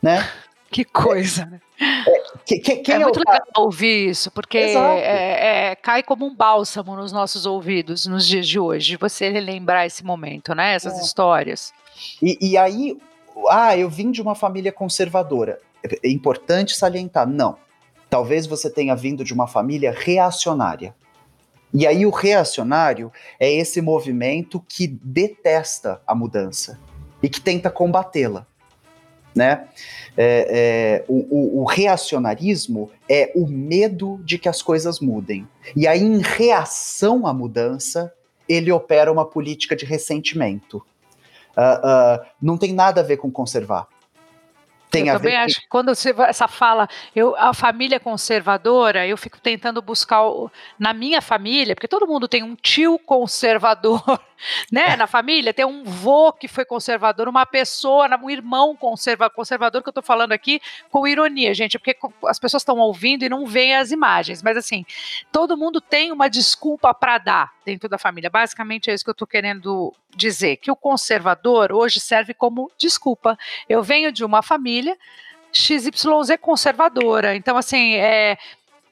[0.00, 0.26] né?
[0.70, 1.60] Que coisa, né?
[1.76, 2.19] Que-
[2.58, 6.96] que- quem é é, muito legal ouvir isso, porque é- é- cai como um bálsamo
[6.96, 10.74] nos nossos ouvidos nos dias de hoje, você relembrar esse momento, né?
[10.74, 11.02] Essas É.
[11.02, 11.72] histórias.
[12.22, 12.96] E, e aí,
[13.48, 15.60] ah, eu vim de uma família conservadora.
[16.02, 17.56] É importante salientar, não.
[18.08, 20.94] Talvez você tenha vindo de uma família reacionária.
[21.72, 26.80] E aí o reacionário é esse movimento que detesta a mudança
[27.22, 28.44] e que tenta combatê-la.
[29.34, 29.68] Né?
[30.16, 35.46] É, é, o, o, o, reacionarismo é o medo de que as coisas mudem.
[35.76, 38.12] E aí, em reação à mudança,
[38.48, 40.78] ele opera uma política de ressentimento.
[41.56, 43.86] Uh, uh, não tem nada a ver com conservar.
[44.90, 49.40] Tem eu também acho que quando você, essa fala, eu, a família conservadora, eu fico
[49.40, 54.02] tentando buscar o, na minha família, porque todo mundo tem um tio conservador,
[54.70, 54.96] né?
[54.96, 59.88] Na família tem um vô que foi conservador, uma pessoa, um irmão conserva, conservador que
[59.88, 63.76] eu estou falando aqui com ironia, gente, porque as pessoas estão ouvindo e não veem
[63.76, 64.84] as imagens, mas assim,
[65.30, 68.28] todo mundo tem uma desculpa para dar dentro da família.
[68.28, 73.38] Basicamente é isso que eu estou querendo dizer, que o conservador hoje serve como desculpa.
[73.68, 74.79] Eu venho de uma família
[75.52, 77.34] XYZ conservadora.
[77.34, 78.38] Então, assim, é,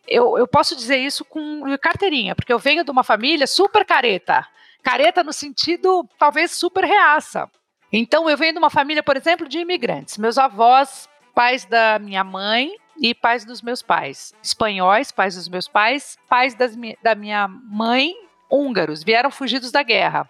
[0.07, 4.47] eu, eu posso dizer isso com carteirinha, porque eu venho de uma família super careta.
[4.83, 7.51] Careta no sentido, talvez, super reaça.
[7.93, 10.19] Então, eu venho de uma família, por exemplo, de imigrantes.
[10.19, 14.35] Meus avós, pais da minha mãe e pais dos meus pais.
[14.43, 18.15] Espanhóis, pais dos meus pais, pais das, da minha mãe,
[18.51, 19.03] húngaros.
[19.03, 20.29] Vieram fugidos da guerra.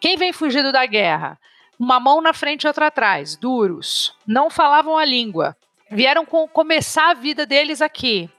[0.00, 1.38] Quem vem fugido da guerra?
[1.78, 4.14] Uma mão na frente e outra atrás, duros.
[4.26, 5.56] Não falavam a língua.
[5.90, 8.30] Vieram com, começar a vida deles aqui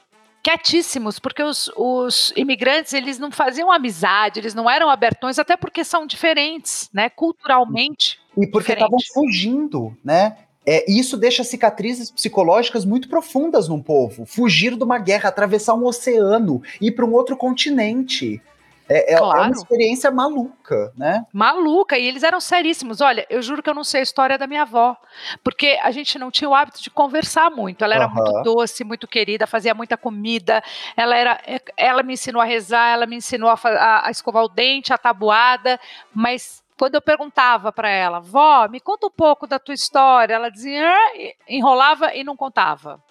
[0.48, 5.84] quietíssimos, porque os, os, imigrantes eles não faziam amizade, eles não eram abertões, até porque
[5.84, 8.18] são diferentes, né, culturalmente.
[8.38, 10.38] E porque estavam fugindo, né?
[10.66, 14.26] É, isso deixa cicatrizes psicológicas muito profundas num povo.
[14.26, 18.42] Fugir de uma guerra, atravessar um oceano, ir para um outro continente.
[18.90, 19.40] É, é, claro.
[19.40, 21.26] é, uma experiência maluca, né?
[21.34, 23.02] Maluca, e eles eram seríssimos.
[23.02, 24.96] Olha, eu juro que eu não sei a história da minha avó,
[25.44, 27.84] porque a gente não tinha o hábito de conversar muito.
[27.84, 28.14] Ela era uhum.
[28.14, 30.64] muito doce, muito querida, fazia muita comida.
[30.96, 31.42] Ela era,
[31.76, 34.98] ela me ensinou a rezar, ela me ensinou a, a, a escovar o dente, a
[34.98, 35.80] tabuada,
[36.14, 40.50] mas quando eu perguntava para ela, vó, me conta um pouco da tua história, ela
[40.50, 41.12] dizia, ah",
[41.50, 43.02] enrolava e não contava.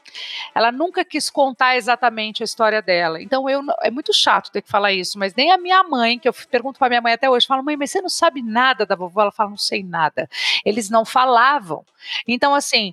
[0.55, 3.20] Ela nunca quis contar exatamente a história dela.
[3.22, 6.29] Então eu é muito chato ter que falar isso, mas nem a minha mãe, que
[6.29, 8.94] eu pergunto para minha mãe até hoje, fala: "Mãe, mas você não sabe nada da
[8.94, 10.29] vovó?" Ela fala: "Não sei nada".
[10.64, 11.85] Eles não falavam.
[12.26, 12.92] Então assim,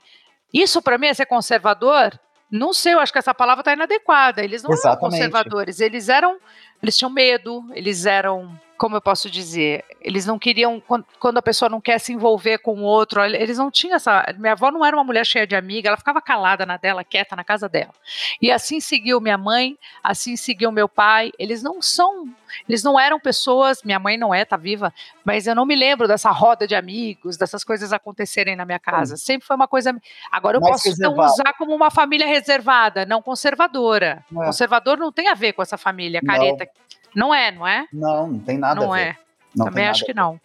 [0.53, 2.19] isso para mim é ser conservador?
[2.49, 4.43] Não sei, eu acho que essa palavra está inadequada.
[4.43, 4.99] Eles não Exatamente.
[4.99, 6.37] eram conservadores, eles eram,
[6.81, 10.83] eles tinham medo, eles eram como eu posso dizer, eles não queriam,
[11.17, 14.25] quando a pessoa não quer se envolver com o outro, eles não tinham essa.
[14.37, 17.33] Minha avó não era uma mulher cheia de amiga, ela ficava calada na dela, quieta
[17.33, 17.93] na casa dela.
[18.41, 21.31] E assim seguiu minha mãe, assim seguiu meu pai.
[21.39, 22.27] Eles não são,
[22.67, 24.93] eles não eram pessoas, minha mãe não é, tá viva,
[25.23, 29.15] mas eu não me lembro dessa roda de amigos, dessas coisas acontecerem na minha casa.
[29.15, 29.95] Sempre foi uma coisa.
[30.29, 34.25] Agora eu Mais posso então, usar como uma família reservada, não conservadora.
[34.29, 34.47] Não é.
[34.47, 36.65] Conservador não tem a ver com essa família careta.
[36.65, 36.82] Não
[37.15, 37.87] não é, não é?
[37.91, 39.01] Não, não tem nada não a ver.
[39.01, 39.17] É.
[39.55, 40.39] Não Também acho que não.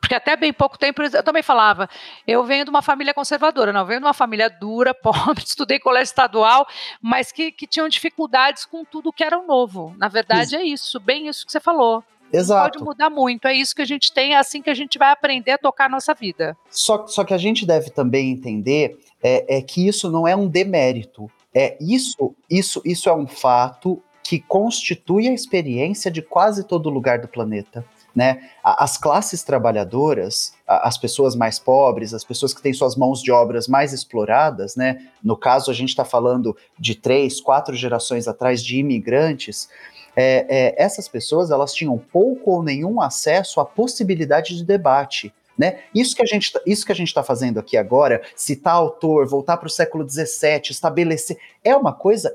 [0.00, 1.88] Porque até bem pouco tempo eu também falava,
[2.26, 5.78] eu venho de uma família conservadora, não, eu venho de uma família dura, pobre, estudei
[5.78, 6.66] colégio estadual,
[7.00, 9.94] mas que, que tinham dificuldades com tudo que era novo.
[9.96, 12.02] Na verdade é isso, bem isso que você falou.
[12.32, 12.78] Exato.
[12.78, 14.98] Não pode mudar muito, é isso que a gente tem, é assim que a gente
[14.98, 16.56] vai aprender a tocar a nossa vida.
[16.70, 20.48] Só, só que a gente deve também entender é, é que isso não é um
[20.48, 21.30] demérito.
[21.52, 27.18] É isso, isso, isso é um fato que constitui a experiência de quase todo lugar
[27.18, 27.84] do planeta.
[28.14, 28.50] Né?
[28.62, 33.68] As classes trabalhadoras, as pessoas mais pobres, as pessoas que têm suas mãos de obras
[33.68, 35.06] mais exploradas, né?
[35.22, 39.68] no caso a gente está falando de três, quatro gerações atrás de imigrantes,
[40.16, 45.32] é, é, essas pessoas elas tinham pouco ou nenhum acesso à possibilidade de debate.
[45.56, 45.80] Né?
[45.94, 49.26] Isso que a gente tá, isso que a gente está fazendo aqui agora, citar autor,
[49.28, 52.34] voltar para o século XVII, estabelecer, é uma coisa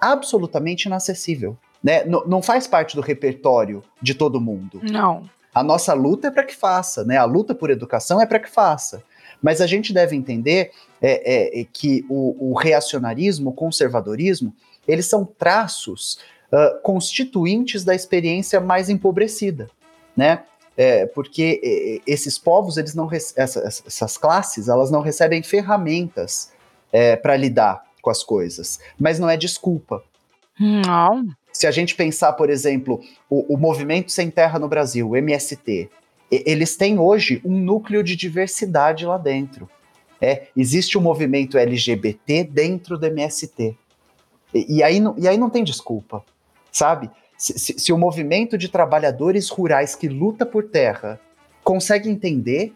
[0.00, 1.56] absolutamente inacessível.
[1.82, 2.04] Né?
[2.04, 4.80] N não faz parte do repertório de todo mundo.
[4.82, 5.28] Não.
[5.54, 7.16] A nossa luta é para que faça, né?
[7.16, 9.02] A luta por educação é para que faça.
[9.42, 14.54] Mas a gente deve entender é, é, é, que o, o, reacionarismo, o conservadorismo,
[14.86, 16.18] eles são traços
[16.52, 19.68] uh, constituintes da experiência mais empobrecida,
[20.16, 20.44] né?
[20.76, 26.52] É, porque esses povos, eles não essa, essas classes, elas não recebem ferramentas
[26.90, 28.80] é, para lidar com as coisas.
[28.98, 30.02] Mas não é desculpa.
[30.58, 31.28] Não.
[31.52, 35.90] Se a gente pensar, por exemplo, o, o Movimento Sem Terra no Brasil, o MST,
[36.30, 39.68] eles têm hoje um núcleo de diversidade lá dentro.
[40.20, 43.76] É, existe um movimento LGBT dentro do MST.
[44.54, 46.22] E, e, aí, não, e aí não tem desculpa,
[46.70, 47.10] sabe?
[47.36, 51.18] Se, se, se o movimento de trabalhadores rurais que luta por terra
[51.64, 52.74] consegue entender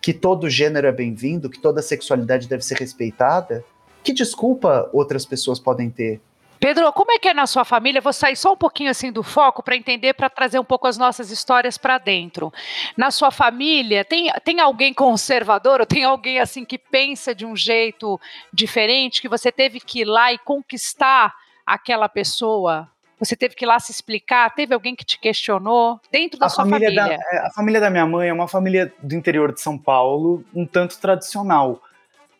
[0.00, 3.64] que todo gênero é bem-vindo, que toda sexualidade deve ser respeitada,
[4.04, 6.20] que desculpa outras pessoas podem ter?
[6.60, 8.00] Pedro, como é que é na sua família?
[8.00, 10.96] Vou sair só um pouquinho assim do foco para entender, para trazer um pouco as
[10.96, 12.52] nossas histórias para dentro.
[12.96, 17.56] Na sua família, tem, tem alguém conservador ou tem alguém assim que pensa de um
[17.56, 18.18] jeito
[18.52, 21.34] diferente, que você teve que ir lá e conquistar
[21.66, 22.88] aquela pessoa?
[23.18, 24.54] Você teve que ir lá se explicar?
[24.54, 26.88] Teve alguém que te questionou dentro da a sua família?
[26.88, 27.18] família?
[27.18, 30.44] Da, é, a família da minha mãe é uma família do interior de São Paulo,
[30.54, 31.80] um tanto tradicional.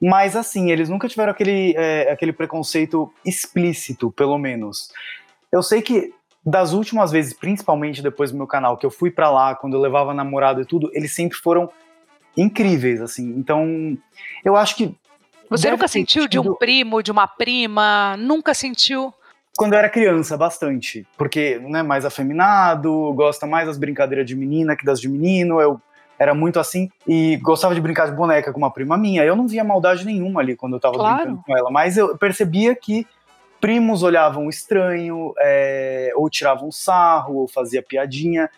[0.01, 4.91] Mas assim, eles nunca tiveram aquele, é, aquele preconceito explícito, pelo menos.
[5.51, 6.13] Eu sei que
[6.45, 9.81] das últimas vezes, principalmente depois do meu canal, que eu fui para lá, quando eu
[9.81, 11.71] levava namorado e tudo, eles sempre foram
[12.37, 13.35] incríveis, assim.
[13.37, 13.97] Então,
[14.45, 14.95] eu acho que.
[15.49, 18.17] Você nunca sentiu de um primo, de uma prima?
[18.19, 19.15] Nunca sentiu?
[19.57, 21.07] Quando eu era criança, bastante.
[21.17, 25.61] Porque, né, mais afeminado, gosta mais das brincadeiras de menina que das de menino.
[25.61, 25.81] Eu
[26.19, 29.25] era muito assim e gostava de brincar de boneca com uma prima minha.
[29.25, 31.17] Eu não via maldade nenhuma ali quando eu tava claro.
[31.17, 33.07] brincando com ela, mas eu percebia que
[33.61, 38.51] primos olhavam estranho, é, ou tiravam sarro, ou fazia piadinha.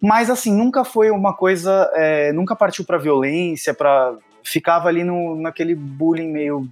[0.00, 5.34] Mas assim, nunca foi uma coisa, é, nunca partiu para violência, para ficava ali no,
[5.34, 6.68] naquele bullying meio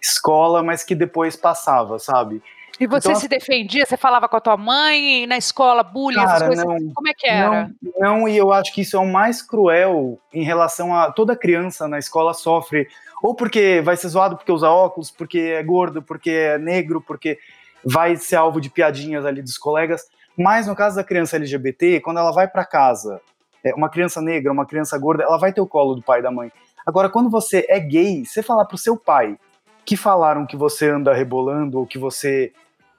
[0.00, 2.42] escola, mas que depois passava, sabe?
[2.82, 3.86] E você então, se defendia?
[3.86, 6.64] Você falava com a tua mãe na escola, bullying, cara, essas coisas?
[6.64, 7.70] Não, Como é que era?
[7.80, 11.36] Não, não, e eu acho que isso é o mais cruel em relação a toda
[11.36, 12.88] criança na escola sofre,
[13.22, 17.38] ou porque vai ser zoado porque usa óculos, porque é gordo, porque é negro, porque
[17.84, 20.02] vai ser alvo de piadinhas ali dos colegas.
[20.36, 23.20] Mas no caso da criança LGBT, quando ela vai para casa,
[23.62, 26.22] é, uma criança negra, uma criança gorda, ela vai ter o colo do pai e
[26.24, 26.50] da mãe.
[26.84, 29.38] Agora, quando você é gay, você falar pro seu pai
[29.84, 32.52] que falaram que você anda rebolando ou que você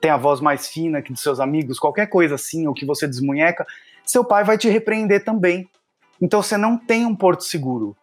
[0.03, 3.07] tem a voz mais fina que dos seus amigos, qualquer coisa assim, ou que você
[3.07, 3.65] desmunheca,
[4.05, 5.65] seu pai vai te repreender também.
[6.21, 7.95] Então você não tem um porto seguro.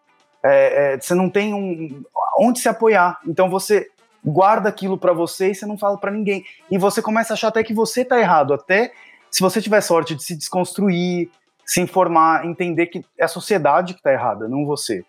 [0.43, 2.03] É, é, você não tem um
[2.39, 3.19] onde se apoiar.
[3.27, 3.87] Então você
[4.25, 6.43] guarda aquilo para você e você não fala para ninguém.
[6.71, 8.91] E você começa a achar até que você tá errado, até
[9.29, 11.29] se você tiver sorte de se desconstruir,
[11.63, 15.05] se informar, entender que é a sociedade que tá errada, não você.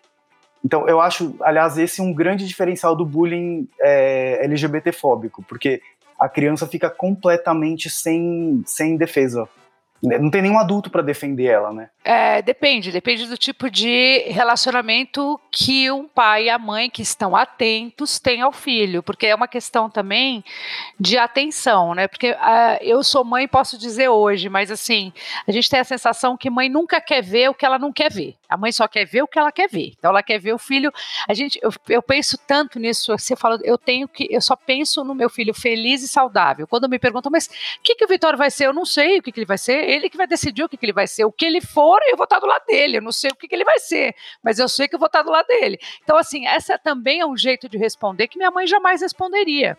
[0.63, 5.81] Então, eu acho, aliás, esse um grande diferencial do bullying é, LGBT-fóbico, porque
[6.19, 9.47] a criança fica completamente sem, sem defesa.
[10.03, 11.89] Não tem nenhum adulto para defender ela, né?
[12.03, 17.33] É, depende, depende do tipo de relacionamento que um pai e a mãe que estão
[17.33, 20.43] atentos têm ao filho, porque é uma questão também
[20.99, 22.09] de atenção, né?
[22.09, 25.13] Porque uh, eu sou mãe, posso dizer hoje, mas assim,
[25.47, 28.11] a gente tem a sensação que mãe nunca quer ver o que ela não quer
[28.11, 28.35] ver.
[28.53, 29.93] A mãe só quer ver o que ela quer ver.
[29.97, 30.93] Então ela quer ver o filho.
[31.27, 33.17] A gente, eu, eu penso tanto nisso.
[33.17, 36.67] Você fala, eu tenho que, eu só penso no meu filho feliz e saudável.
[36.67, 38.67] Quando me perguntam, mas o que, que o Vitório vai ser?
[38.67, 39.92] Eu não sei o que, que ele vai ser.
[39.93, 41.25] Ele que vai decidir o que, que ele vai ser.
[41.25, 42.97] O que ele for eu vou estar do lado dele.
[42.97, 45.07] Eu não sei o que, que ele vai ser, mas eu sei que eu vou
[45.07, 45.79] estar do lado dele.
[46.03, 49.77] Então, assim, essa também é um jeito de responder que minha mãe jamais responderia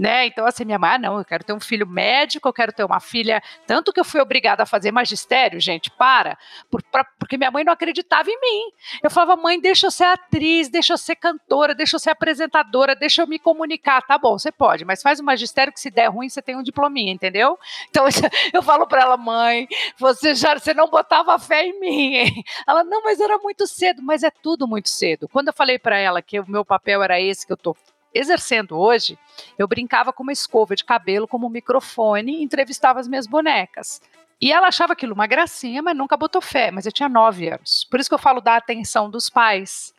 [0.00, 0.24] né?
[0.24, 2.82] Então, assim, minha mãe, ah, não, eu quero ter um filho médico, eu quero ter
[2.82, 3.42] uma filha.
[3.66, 6.38] Tanto que eu fui obrigada a fazer magistério, gente, para,
[6.70, 8.72] por, pra, porque minha mãe não acreditava em mim.
[9.02, 12.96] Eu falava, mãe, deixa eu ser atriz, deixa eu ser cantora, deixa eu ser apresentadora,
[12.96, 14.00] deixa eu me comunicar.
[14.00, 16.62] Tá bom, você pode, mas faz o magistério que se der ruim, você tem um
[16.62, 17.58] diplominha, entendeu?
[17.90, 18.06] Então,
[18.54, 22.44] eu falo para ela, mãe, você já você não botava fé em mim, hein?
[22.66, 25.28] Ela, não, mas era muito cedo, mas é tudo muito cedo.
[25.28, 27.76] Quando eu falei para ela que o meu papel era esse que eu tô
[28.14, 29.18] exercendo hoje,
[29.58, 34.00] eu brincava com uma escova de cabelo como um microfone e entrevistava as minhas bonecas.
[34.40, 36.70] E ela achava aquilo uma gracinha, mas nunca botou fé.
[36.70, 37.86] Mas eu tinha nove anos.
[37.90, 39.94] Por isso que eu falo da atenção dos pais.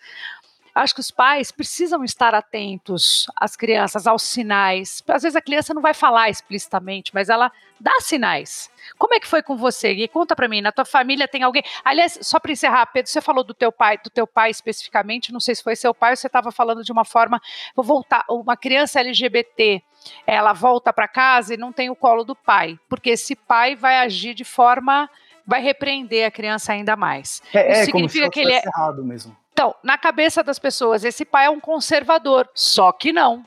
[0.74, 5.04] Acho que os pais precisam estar atentos às crianças, aos sinais.
[5.08, 8.72] Às vezes a criança não vai falar explicitamente, mas ela dá sinais.
[8.98, 9.92] Como é que foi com você?
[9.92, 11.64] E conta para mim, na tua família tem alguém?
[11.84, 15.40] Aliás, só para encerrar, Pedro, você falou do teu pai, do teu pai especificamente, não
[15.40, 17.42] sei se foi seu pai ou você estava falando de uma forma,
[17.76, 19.84] vou voltar, uma criança LGBT,
[20.26, 23.98] ela volta para casa e não tem o colo do pai, porque esse pai vai
[23.98, 25.10] agir de forma
[25.46, 27.42] vai repreender a criança ainda mais.
[27.54, 29.36] É, Isso é significa que ele é errado mesmo.
[29.54, 33.46] Então, na cabeça das pessoas, esse pai é um conservador, só que não.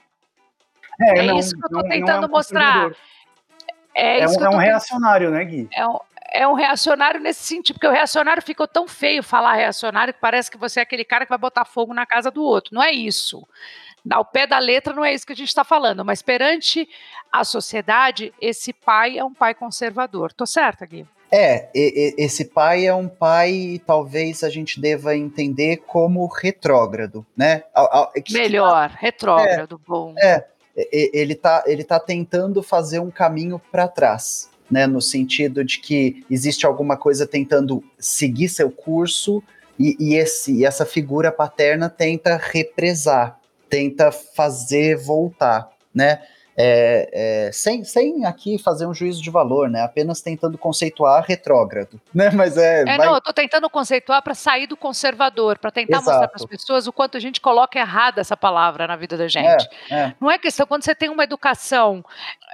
[1.00, 2.90] É, é não, isso que eu estou tentando é um mostrar.
[3.94, 5.68] É, é, um, é um reacionário, né, Gui?
[5.72, 5.98] É um,
[6.32, 10.50] é um reacionário nesse sentido, porque o reacionário ficou tão feio falar reacionário que parece
[10.50, 12.74] que você é aquele cara que vai botar fogo na casa do outro.
[12.74, 13.46] Não é isso.
[14.10, 16.88] Ao pé da letra não é isso que a gente está falando, mas perante
[17.32, 20.32] a sociedade, esse pai é um pai conservador.
[20.32, 21.06] Tô certa, Gui?
[21.36, 27.64] É, esse pai é um pai, talvez a gente deva entender como retrógrado, né?
[28.30, 30.14] Melhor, retrógrado, é, bom.
[30.16, 30.44] É,
[31.12, 34.86] ele tá, ele tá tentando fazer um caminho para trás, né?
[34.86, 39.42] No sentido de que existe alguma coisa tentando seguir seu curso
[39.76, 46.22] e, e esse, e essa figura paterna tenta represar, tenta fazer voltar, né?
[46.56, 49.82] É, é, sem, sem aqui fazer um juízo de valor, né?
[49.82, 52.30] Apenas tentando conceituar retrógrado, né?
[52.30, 52.82] Mas é.
[52.82, 53.06] É, vai...
[53.06, 56.10] não, eu tô tentando conceituar para sair do conservador, para tentar Exato.
[56.10, 59.28] mostrar para as pessoas o quanto a gente coloca errada essa palavra na vida da
[59.28, 59.68] gente.
[59.90, 60.14] É, é.
[60.20, 62.04] Não é questão, quando você tem uma educação,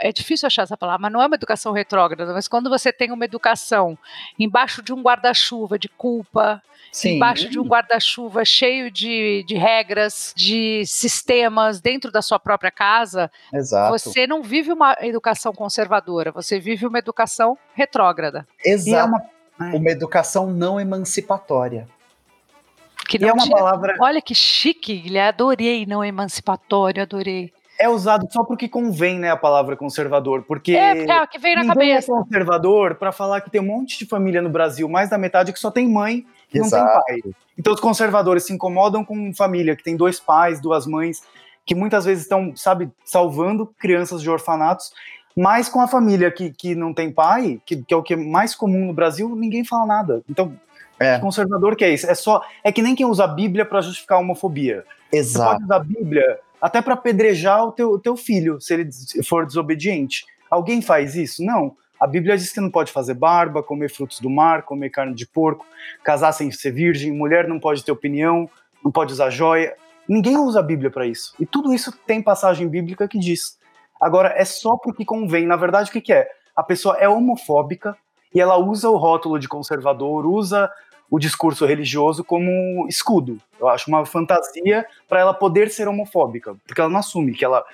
[0.01, 3.13] é difícil achar essa palavra, mas não é uma educação retrógrada, mas quando você tem
[3.13, 3.99] uma educação
[4.39, 7.17] embaixo de um guarda-chuva de culpa, Sim.
[7.17, 13.31] embaixo de um guarda-chuva cheio de, de regras, de sistemas dentro da sua própria casa,
[13.53, 13.90] Exato.
[13.91, 18.47] Você não vive uma educação conservadora, você vive uma educação retrógrada.
[18.65, 18.97] Exato.
[18.97, 21.89] É uma, uma educação não emancipatória.
[23.09, 23.57] Que não é uma tinha...
[23.57, 23.97] palavra.
[24.01, 25.29] Olha que chique, Guilherme.
[25.29, 30.95] Adorei, não emancipatório, adorei é usado só porque convém, né, a palavra conservador, porque é,
[30.95, 32.13] porque é que vem na cabeça.
[32.13, 35.51] É conservador para falar que tem um monte de família no Brasil, mais da metade
[35.51, 37.21] que só tem mãe e não tem pai.
[37.59, 41.23] Então os conservadores se incomodam com família que tem dois pais, duas mães,
[41.65, 44.93] que muitas vezes estão, sabe, salvando crianças de orfanatos,
[45.37, 48.17] mas com a família que, que não tem pai, que, que é o que é
[48.17, 50.23] mais comum no Brasil, ninguém fala nada.
[50.29, 50.53] Então,
[50.99, 51.19] é.
[51.19, 52.11] conservador que é isso?
[52.11, 54.85] É só é que nem quem usa a Bíblia para justificar a homofobia.
[55.13, 55.45] Exato.
[55.45, 58.91] Você pode usar a Bíblia até para apedrejar o teu, teu filho, se ele
[59.25, 60.27] for desobediente.
[60.51, 61.43] Alguém faz isso?
[61.43, 61.75] Não.
[61.99, 65.27] A Bíblia diz que não pode fazer barba, comer frutos do mar, comer carne de
[65.27, 65.67] porco,
[66.03, 68.49] casar sem ser virgem, mulher não pode ter opinião,
[68.85, 69.75] não pode usar joia.
[70.11, 71.33] Ninguém usa a Bíblia para isso.
[71.39, 73.57] E tudo isso tem passagem bíblica que diz.
[74.01, 75.47] Agora, é só porque convém.
[75.47, 76.29] Na verdade, o que, que é?
[76.57, 77.97] A pessoa é homofóbica
[78.35, 80.69] e ela usa o rótulo de conservador, usa
[81.09, 83.39] o discurso religioso como escudo.
[83.61, 87.65] Eu acho uma fantasia para ela poder ser homofóbica, porque ela não assume que ela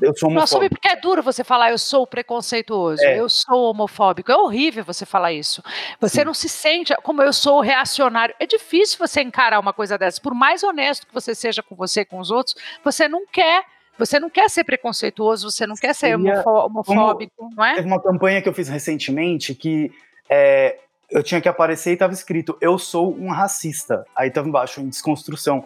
[0.00, 0.34] eu sou homofóbico.
[0.34, 3.18] Não assume porque é duro você falar eu sou preconceituoso, é.
[3.18, 4.30] eu sou homofóbico.
[4.30, 5.62] É horrível você falar isso.
[6.00, 6.24] Você Sim.
[6.24, 8.34] não se sente como eu sou reacionário.
[8.38, 10.20] É difícil você encarar uma coisa dessa.
[10.20, 12.54] Por mais honesto que você seja com você e com os outros,
[12.84, 13.64] você não quer
[13.98, 17.74] você não quer ser preconceituoso, você não quer ser homofóbico, Como, não é?
[17.74, 19.92] Teve uma campanha que eu fiz recentemente que
[20.26, 20.78] é,
[21.10, 24.06] eu tinha que aparecer e estava escrito: Eu sou um racista.
[24.16, 25.64] Aí estava embaixo, em desconstrução.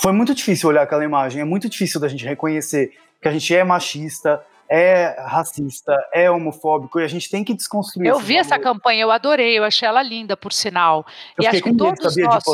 [0.00, 3.54] Foi muito difícil olhar aquela imagem, é muito difícil da gente reconhecer que a gente
[3.54, 8.06] é machista, é racista, é homofóbico e a gente tem que desconstruir.
[8.06, 11.04] Eu vi essa campanha, eu adorei, eu achei ela linda, por sinal.
[11.36, 12.44] Eu e acho que todos nós.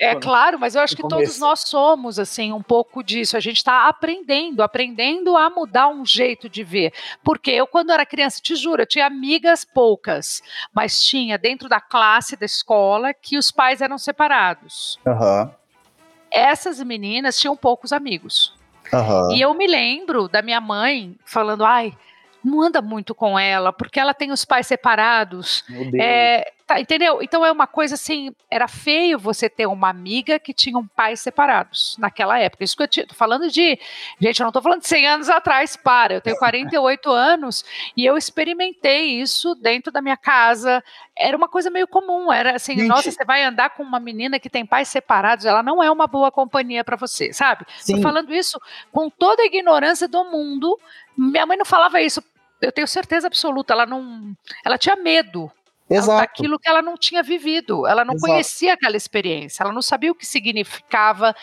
[0.00, 3.36] É claro, mas eu acho que todos nós somos assim um pouco disso.
[3.36, 6.92] A gente está aprendendo, aprendendo a mudar um jeito de ver.
[7.22, 10.42] Porque eu, quando era criança, te juro, eu tinha amigas poucas,
[10.74, 14.98] mas tinha dentro da classe da escola que os pais eram separados.
[15.06, 15.50] Uhum.
[16.30, 18.54] Essas meninas tinham poucos amigos.
[18.92, 19.32] Uhum.
[19.34, 21.92] E eu me lembro da minha mãe falando, ai,
[22.44, 25.64] não anda muito com ela, porque ela tem os pais separados.
[25.68, 26.04] Meu Deus.
[26.04, 27.20] É, entendeu?
[27.22, 31.96] Então é uma coisa assim, era feio você ter uma amiga que tinha pais separados
[31.98, 32.64] naquela época.
[32.64, 33.78] Isso que eu tô falando de,
[34.20, 37.64] gente, eu não tô falando de 100 anos atrás, para, eu tenho 48 anos
[37.96, 40.82] e eu experimentei isso dentro da minha casa.
[41.16, 42.88] Era uma coisa meio comum, era assim, gente.
[42.88, 46.06] nossa, você vai andar com uma menina que tem pais separados, ela não é uma
[46.06, 47.64] boa companhia para você, sabe?
[47.78, 47.96] Sim.
[47.96, 48.60] Tô falando isso
[48.90, 50.78] com toda a ignorância do mundo.
[51.16, 52.22] Minha mãe não falava isso
[52.62, 55.50] eu tenho certeza absoluta, ela não, ela tinha medo
[55.94, 56.20] Exato.
[56.20, 58.32] daquilo que ela não tinha vivido, ela não Exato.
[58.32, 61.34] conhecia aquela experiência, ela não sabia o que significava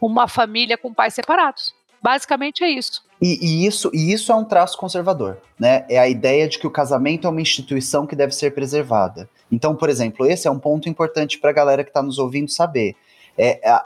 [0.00, 1.74] uma família com pais separados.
[2.00, 3.02] Basicamente é isso.
[3.20, 3.90] E, e, isso.
[3.92, 5.84] e isso é um traço conservador, né?
[5.88, 9.28] É a ideia de que o casamento é uma instituição que deve ser preservada.
[9.50, 12.50] Então, por exemplo, esse é um ponto importante para a galera que está nos ouvindo
[12.50, 12.94] saber.
[13.36, 13.76] É, a,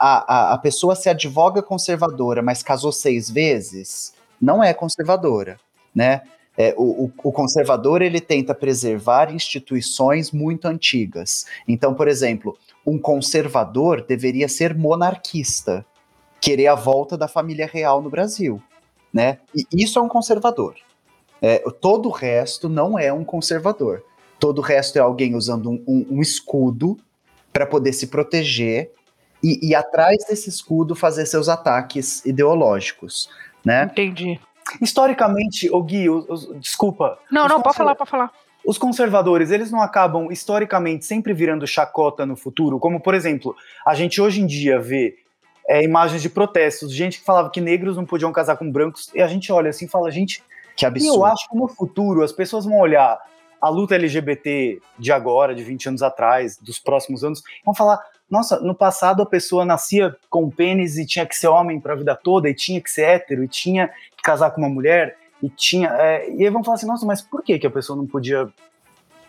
[0.51, 5.59] a, a pessoa se advoga conservadora, mas casou seis vezes, não é conservadora,
[5.93, 6.21] né?
[6.57, 11.47] É, o, o, conservador ele tenta preservar instituições muito antigas.
[11.67, 15.83] Então, por exemplo, um conservador deveria ser monarquista,
[16.39, 18.61] querer a volta da família real no Brasil,
[19.11, 19.39] né?
[19.55, 20.75] E isso é um conservador.
[21.41, 24.03] É, todo o resto não é um conservador.
[24.39, 26.97] Todo o resto é alguém usando um, um, um escudo
[27.51, 28.91] para poder se proteger
[29.43, 33.29] e, e atrás desse escudo fazer seus ataques ideológicos,
[33.65, 33.83] né?
[33.91, 34.39] Entendi.
[34.81, 37.17] Historicamente, o Gui, os, os, desculpa.
[37.31, 38.31] Não, não, pode falar, pode falar.
[38.65, 42.79] Os conservadores, eles não acabam historicamente sempre virando chacota no futuro?
[42.79, 43.55] Como, por exemplo,
[43.85, 45.17] a gente hoje em dia vê
[45.67, 49.21] é, imagens de protestos, gente que falava que negros não podiam casar com brancos, e
[49.21, 50.43] a gente olha assim e fala, gente,
[50.75, 51.13] que absurdo.
[51.13, 53.19] E eu acho que no futuro as pessoas vão olhar
[53.61, 57.97] a luta LGBT de agora, de 20 anos atrás, dos próximos anos, vão falar:
[58.33, 61.95] nossa, no passado a pessoa nascia com pênis e tinha que ser homem para a
[61.95, 65.47] vida toda, e tinha que ser hétero, e tinha que casar com uma mulher, e
[65.49, 65.89] tinha.
[65.89, 68.49] É, e aí vão falar assim: nossa, mas por que, que a pessoa não podia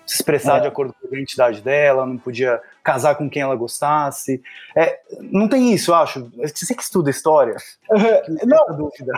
[0.07, 0.61] se expressar É.
[0.61, 4.43] de acordo com a identidade dela, não podia casar com quem ela gostasse.
[4.77, 6.31] É, não tem isso, eu acho.
[6.37, 7.57] Você que estuda história,
[8.45, 9.13] não essa dúvida.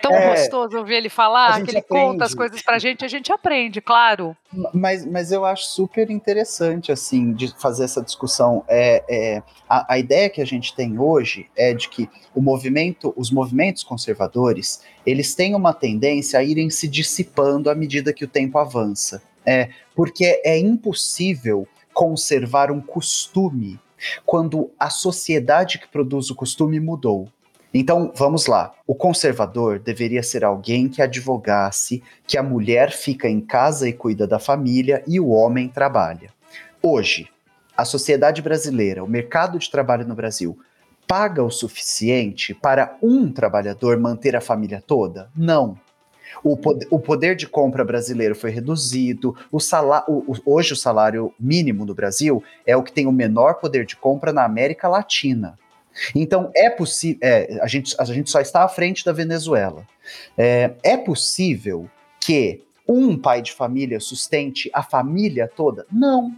[0.00, 0.30] Tão É.
[0.30, 1.86] gostoso ouvir ele falar, que ele aprende.
[2.04, 4.36] conta as coisas pra gente, a gente aprende, claro.
[4.72, 8.64] Mas, mas eu acho super interessante, assim, de fazer essa discussão.
[8.68, 13.12] É, é, a, a ideia que a gente tem hoje é de que o movimento,
[13.16, 18.28] os movimentos conservadores, eles têm uma tendência a irem se dissipando à medida que o
[18.28, 19.20] tempo avança.
[19.48, 23.80] É, porque é impossível conservar um costume
[24.26, 27.28] quando a sociedade que produz o costume mudou.
[27.72, 28.72] Então, vamos lá.
[28.86, 34.26] O conservador deveria ser alguém que advogasse que a mulher fica em casa e cuida
[34.26, 36.30] da família e o homem trabalha.
[36.82, 37.28] Hoje,
[37.76, 40.58] a sociedade brasileira, o mercado de trabalho no Brasil,
[41.06, 45.30] paga o suficiente para um trabalhador manter a família toda?
[45.34, 45.78] Não.
[46.42, 49.36] O poder, o poder de compra brasileiro foi reduzido.
[49.50, 53.84] O salário, hoje, o salário mínimo no Brasil é o que tem o menor poder
[53.84, 55.58] de compra na América Latina.
[56.14, 57.20] Então, é possível.
[57.60, 59.86] a, gente, a gente só está à frente da Venezuela.
[60.36, 61.88] É, é possível
[62.20, 65.86] que um pai de família sustente a família toda?
[65.92, 66.34] Não.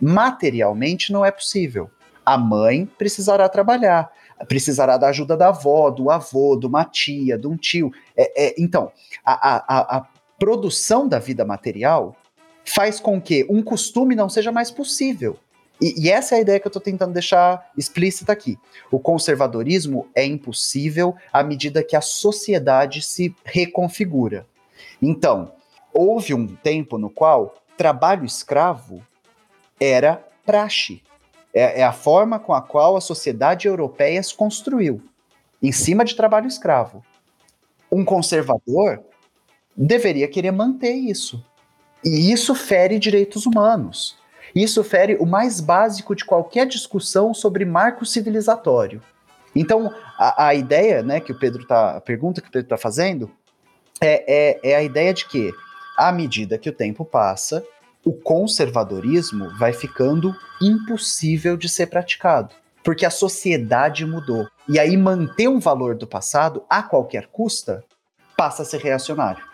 [0.00, 1.90] Materialmente não é possível.
[2.24, 4.10] A mãe precisará trabalhar,
[4.46, 7.92] precisará da ajuda da avó, do avô, de uma tia, de um tio.
[8.16, 8.90] É, é, então,
[9.24, 10.06] a, a, a
[10.38, 12.16] produção da vida material
[12.64, 15.36] faz com que um costume não seja mais possível.
[15.80, 18.58] E, e, essa é a ideia que eu estou tentando deixar explícita aqui.
[18.90, 24.46] O conservadorismo é impossível à medida que a sociedade se reconfigura.
[25.00, 25.52] Então,
[25.92, 29.02] houve um tempo no qual trabalho escravo
[29.80, 31.02] era praxe.
[31.52, 35.02] É, é a forma com a qual a sociedade europeia se construiu
[35.62, 37.04] em cima de trabalho escravo.
[37.90, 39.00] Um conservador
[39.76, 41.44] deveria querer manter isso.
[42.04, 44.18] E isso fere direitos humanos.
[44.54, 49.02] Isso fere o mais básico de qualquer discussão sobre marco civilizatório.
[49.54, 52.76] Então, a, a ideia, né, que o Pedro tá, a pergunta que o Pedro está
[52.76, 53.30] fazendo
[54.00, 55.52] é, é, é a ideia de que,
[55.96, 57.64] à medida que o tempo passa,
[58.04, 64.48] o conservadorismo vai ficando impossível de ser praticado, porque a sociedade mudou.
[64.68, 67.84] E aí manter um valor do passado a qualquer custa
[68.36, 69.44] passa a ser reacionário,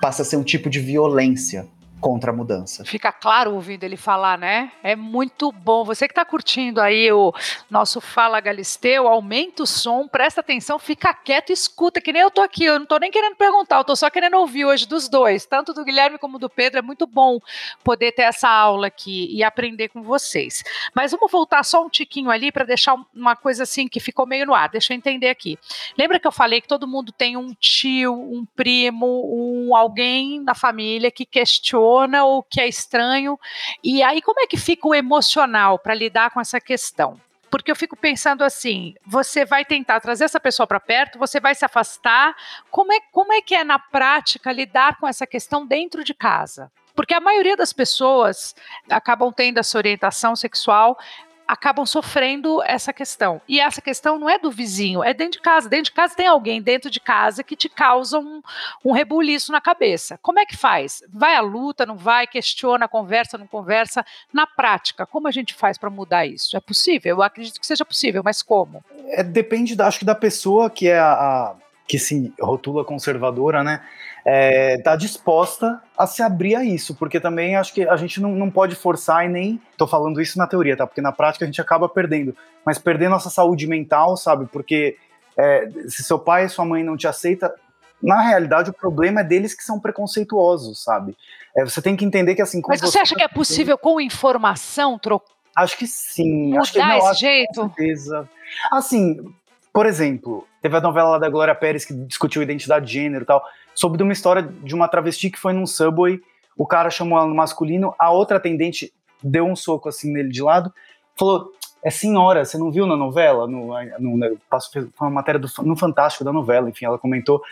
[0.00, 1.68] passa a ser um tipo de violência
[2.02, 2.84] contra a mudança.
[2.84, 4.72] Fica claro ouvindo ele falar, né?
[4.82, 5.84] É muito bom.
[5.84, 7.32] Você que está curtindo aí o
[7.70, 12.40] nosso Fala Galisteu, aumenta o som, presta atenção, fica quieto escuta, que nem eu tô
[12.40, 12.64] aqui.
[12.64, 15.72] Eu não tô nem querendo perguntar, eu tô só querendo ouvir hoje dos dois, tanto
[15.72, 16.80] do Guilherme como do Pedro.
[16.80, 17.38] É muito bom
[17.84, 20.64] poder ter essa aula aqui e aprender com vocês.
[20.92, 24.44] Mas vamos voltar só um tiquinho ali para deixar uma coisa assim que ficou meio
[24.44, 24.68] no ar.
[24.68, 25.56] Deixa eu entender aqui.
[25.96, 30.52] Lembra que eu falei que todo mundo tem um tio, um primo, um alguém da
[30.52, 31.24] família que
[31.92, 33.38] questiona ou que é estranho.
[33.82, 37.20] E aí, como é que fica o emocional para lidar com essa questão?
[37.50, 41.54] Porque eu fico pensando assim: você vai tentar trazer essa pessoa para perto, você vai
[41.54, 42.34] se afastar.
[42.70, 46.70] Como é, como é que é na prática lidar com essa questão dentro de casa?
[46.94, 48.54] Porque a maioria das pessoas
[48.88, 50.98] acabam tendo essa orientação sexual
[51.46, 53.40] acabam sofrendo essa questão.
[53.48, 55.68] E essa questão não é do vizinho, é dentro de casa.
[55.68, 58.42] Dentro de casa tem alguém dentro de casa que te causa um,
[58.84, 60.18] um rebuliço na cabeça.
[60.22, 61.02] Como é que faz?
[61.12, 62.26] Vai à luta, não vai?
[62.26, 64.04] Questiona, conversa, não conversa?
[64.32, 66.56] Na prática, como a gente faz para mudar isso?
[66.56, 67.16] É possível?
[67.16, 68.82] Eu acredito que seja possível, mas como?
[69.06, 71.54] É, depende, da, acho que da pessoa que é a, a
[71.86, 73.80] que se rotula conservadora, né?
[74.24, 78.30] É, tá disposta a se abrir a isso, porque também acho que a gente não,
[78.32, 79.60] não pode forçar e nem.
[79.76, 80.86] tô falando isso na teoria, tá?
[80.86, 82.36] Porque na prática a gente acaba perdendo.
[82.64, 84.46] Mas perder nossa saúde mental, sabe?
[84.46, 84.96] Porque
[85.36, 87.52] é, se seu pai e sua mãe não te aceita,
[88.02, 91.16] na realidade o problema é deles que são preconceituosos, sabe?
[91.56, 92.60] É, você tem que entender que assim.
[92.66, 95.32] Mas você, você acha que é possível com informação trocar?
[95.56, 96.46] Acho que sim.
[96.48, 97.60] Mudar acho que, não, esse acho, jeito?
[97.60, 98.28] Com certeza.
[98.70, 99.18] Assim,
[99.72, 103.42] por exemplo, teve a novela da Glória Pérez que discutiu identidade de gênero e tal,
[103.74, 106.20] sobre uma história de uma travesti que foi num subway,
[106.56, 108.92] o cara chamou ela no masculino, a outra atendente
[109.22, 110.72] deu um soco assim nele de lado,
[111.16, 111.52] falou:
[111.82, 113.46] É senhora, você não viu na novela?
[113.46, 113.68] No,
[113.98, 114.38] no, no,
[114.70, 117.42] foi uma matéria do, no Fantástico da novela, enfim, ela comentou.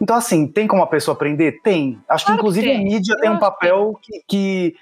[0.00, 1.60] Então, assim, tem como a pessoa aprender?
[1.62, 2.00] Tem.
[2.08, 4.76] Acho Claro que, inclusive, que a mídia Eu tem um papel que, que,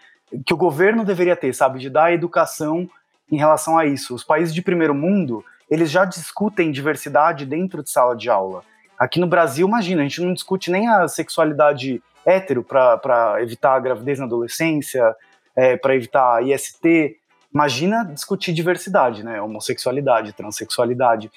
[0.46, 1.80] que o governo deveria ter, sabe?
[1.80, 2.88] De dar educação
[3.30, 4.14] em relação a isso.
[4.14, 8.62] Os países de primeiro mundo, eles já discutem diversidade dentro de sala de aula.
[8.98, 13.80] Aqui no Brasil, imagina, a gente não discute nem a sexualidade hétero para evitar a
[13.80, 15.14] gravidez na adolescência,
[15.54, 17.16] é, para evitar IST.
[17.52, 19.40] Imagina discutir diversidade, né?
[19.40, 21.30] Homossexualidade, transexualidade.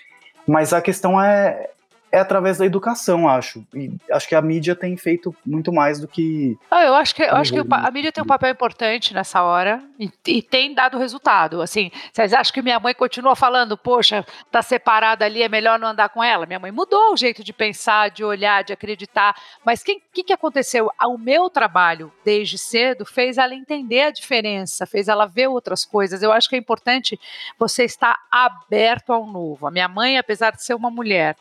[0.47, 1.69] Mas a questão é,
[2.11, 3.65] é através da educação, acho.
[3.73, 6.57] E acho que a mídia tem feito muito mais do que.
[6.69, 9.81] Ah, eu acho que, eu acho que a mídia tem um papel importante nessa hora
[9.97, 11.61] e, e, tem dado resultado.
[11.61, 15.87] Assim, vocês acham que minha mãe continua falando, poxa, tá separada ali, é melhor não
[15.87, 16.45] andar com ela?
[16.45, 19.33] Minha mãe mudou o jeito de pensar, de olhar, de acreditar.
[19.63, 20.91] Mas o que, que aconteceu?
[21.01, 26.21] O meu trabalho, desde cedo, fez ela entender a diferença, fez ela ver outras coisas.
[26.21, 27.17] Eu acho que é importante
[27.57, 29.65] você estar aberto ao novo.
[29.65, 31.37] A minha mãe, apesar de ser uma mulher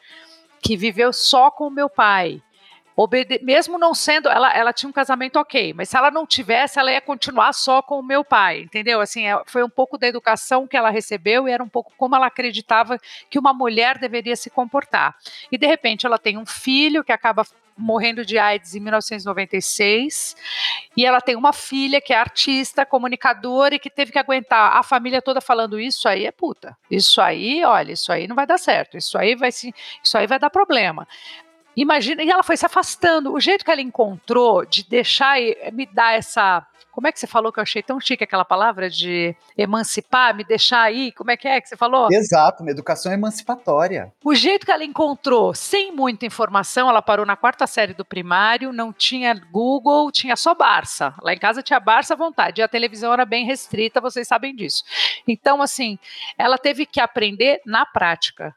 [0.63, 2.43] que viveu só com o meu pai.
[3.03, 6.79] Obede mesmo não sendo, ela, ela tinha um casamento ok, mas se ela não tivesse,
[6.79, 9.01] ela ia continuar só com o meu pai, entendeu?
[9.01, 12.15] Assim, é, foi um pouco da educação que ela recebeu e era um pouco como
[12.15, 12.99] ela acreditava
[13.31, 15.17] que uma mulher deveria se comportar.
[15.51, 17.47] E de repente ela tem um filho que acaba
[17.81, 20.37] morrendo de AIDS em 1996,
[20.97, 24.83] e ela tem uma filha que é artista, comunicadora e que teve que aguentar a
[24.83, 26.77] família toda falando isso aí é puta.
[26.91, 28.97] Isso aí, olha, isso aí não vai dar certo.
[28.97, 31.07] Isso aí vai se, isso aí vai dar problema.
[31.77, 33.33] Imagina, e ela foi se afastando.
[33.33, 35.37] O jeito que ela encontrou de deixar
[35.73, 38.91] me dar essa como é que você falou que eu achei tão chique aquela palavra
[38.91, 41.13] de emancipar, me deixar aí?
[41.13, 42.09] Como é que é que você falou?
[42.11, 44.13] Exato, uma educação emancipatória.
[44.25, 48.73] O jeito que ela encontrou, sem muita informação, ela parou na quarta série do primário,
[48.73, 51.15] não tinha Google, tinha só Barça.
[51.23, 54.55] Lá em casa tinha Barça à vontade, e a televisão era bem restrita, vocês sabem
[54.55, 54.85] disso.
[55.27, 55.99] Então, assim,
[56.37, 58.55] ela teve que aprender na prática.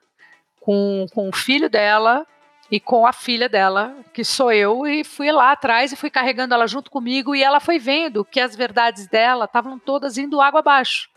[0.60, 2.26] Com, com o filho dela,
[2.74, 6.56] e com a filha dela, que sou eu, e fui lá atrás e fui carregando
[6.56, 10.62] ela junto comigo e ela foi vendo que as verdades dela estavam todas indo água
[10.62, 11.08] abaixo.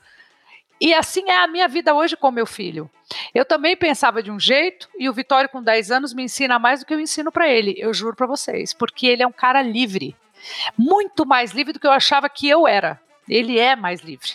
[0.78, 2.90] E assim é a minha vida hoje com meu filho.
[3.34, 6.80] Eu também pensava de um jeito e o Vitório com 10 anos me ensina mais
[6.80, 9.62] do que eu ensino para ele, eu juro para vocês, porque ele é um cara
[9.62, 10.14] livre.
[10.76, 14.30] Muito mais livre do que eu achava que eu era ele é mais livre.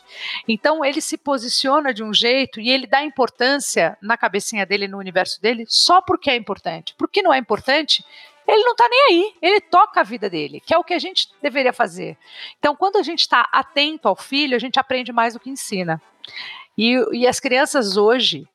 [0.48, 4.98] Então ele se posiciona de um jeito e ele dá importância na cabecinha dele, no
[4.98, 6.94] universo dele, só porque é importante.
[6.98, 8.04] Porque não é importante,
[8.48, 11.00] ele não está nem aí, ele toca a vida dele, que é o que a
[11.00, 12.18] gente deveria fazer.
[12.60, 16.02] Então, quando a gente está atento ao filho, a gente aprende mais do que ensina.
[16.78, 18.48] E, e as crianças hoje,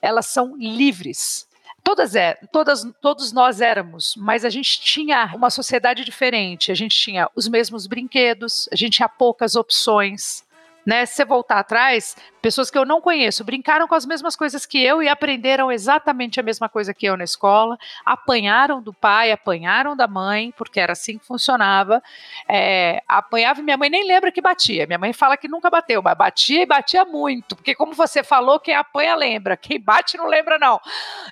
[0.00, 1.48] elas são livres.
[1.84, 6.70] Todas, é, todas, todos nós éramos, mas a gente tinha uma sociedade diferente.
[6.70, 10.44] A gente tinha os mesmos brinquedos, a gente tinha poucas opções.
[10.84, 11.06] Né?
[11.06, 14.82] Se você voltar atrás, pessoas que eu não conheço brincaram com as mesmas coisas que
[14.82, 19.96] eu e aprenderam exatamente a mesma coisa que eu na escola, apanharam do pai, apanharam
[19.96, 22.02] da mãe, porque era assim que funcionava.
[22.48, 24.86] É, apanhava e minha mãe nem lembra que batia.
[24.86, 28.58] Minha mãe fala que nunca bateu, mas batia e batia muito, porque como você falou,
[28.58, 30.80] quem apanha lembra, quem bate não lembra não.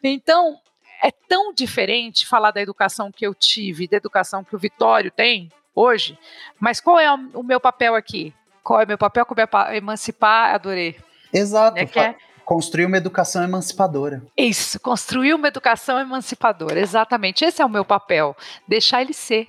[0.03, 0.59] Então,
[1.03, 5.51] é tão diferente falar da educação que eu tive, da educação que o Vitório tem
[5.75, 6.19] hoje,
[6.59, 8.35] mas qual é o meu papel aqui?
[8.63, 9.41] Qual é meu papel como
[9.73, 10.97] emancipar, adorei.
[11.33, 11.79] Exato.
[11.79, 12.15] É que é...
[12.45, 14.23] Construir uma educação emancipadora.
[14.37, 17.45] Isso, construir uma educação emancipadora, exatamente.
[17.45, 18.37] Esse é o meu papel.
[18.67, 19.47] Deixar ele ser.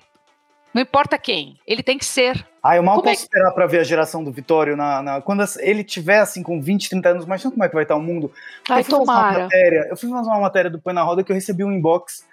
[0.71, 2.45] Não importa quem, ele tem que ser.
[2.63, 3.23] Ah, eu mal como posso é...
[3.23, 6.89] esperar para ver a geração do Vitório na, na, quando ele tiver assim com 20,
[6.89, 8.31] 30 anos, imagina como é que vai estar o mundo.
[8.69, 9.37] Ai, eu fui tomara.
[9.37, 11.71] Uma matéria, eu fui fazer uma matéria do Põe na Roda que eu recebi um
[11.71, 12.23] inbox.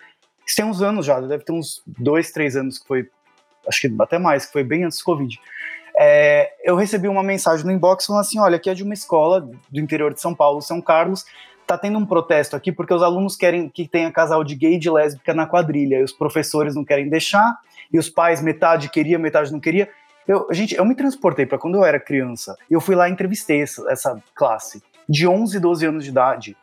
[0.46, 3.08] Isso tem uns anos já, deve ter uns dois, três anos que foi,
[3.66, 5.40] acho que até mais, que foi bem antes do Covid
[5.98, 9.40] é, eu recebi uma mensagem no inbox falando assim: olha, aqui é de uma escola
[9.40, 11.24] do interior de São Paulo, São Carlos,
[11.66, 14.78] tá tendo um protesto aqui porque os alunos querem que tenha casal de gay e
[14.78, 17.58] de lésbica na quadrilha, e os professores não querem deixar,
[17.92, 19.88] e os pais, metade queria, metade não queria.
[20.26, 23.62] Eu, gente, eu me transportei para quando eu era criança, eu fui lá e entrevistei
[23.62, 26.56] essa, essa classe, de 11, 12 anos de idade.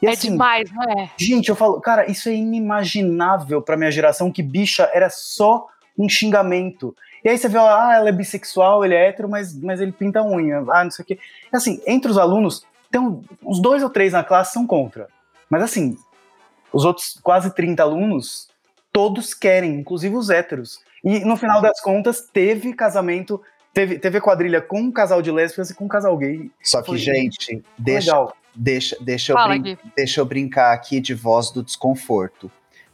[0.00, 1.10] E, é assim, demais, não é?
[1.16, 5.66] Gente, eu falo, cara, isso é inimaginável para minha geração que bicha era só
[5.98, 6.94] um xingamento.
[7.26, 10.22] E aí você vê, ah, ela é bissexual, ele é hétero, mas, mas ele pinta
[10.22, 11.18] unha, ah, não sei o quê.
[11.52, 15.08] Assim, entre os alunos, tem um, uns dois ou três na classe são contra.
[15.50, 15.98] Mas assim,
[16.72, 18.46] os outros quase 30 alunos,
[18.92, 20.78] todos querem, inclusive os héteros.
[21.02, 23.42] E no final das contas, teve casamento,
[23.74, 26.48] teve, teve quadrilha com um casal de lésbicas e com um casal gay.
[26.62, 31.50] Só que, Foi gente, deixa, deixa, deixa, eu brin- deixa eu brincar aqui de voz
[31.50, 32.48] do desconforto.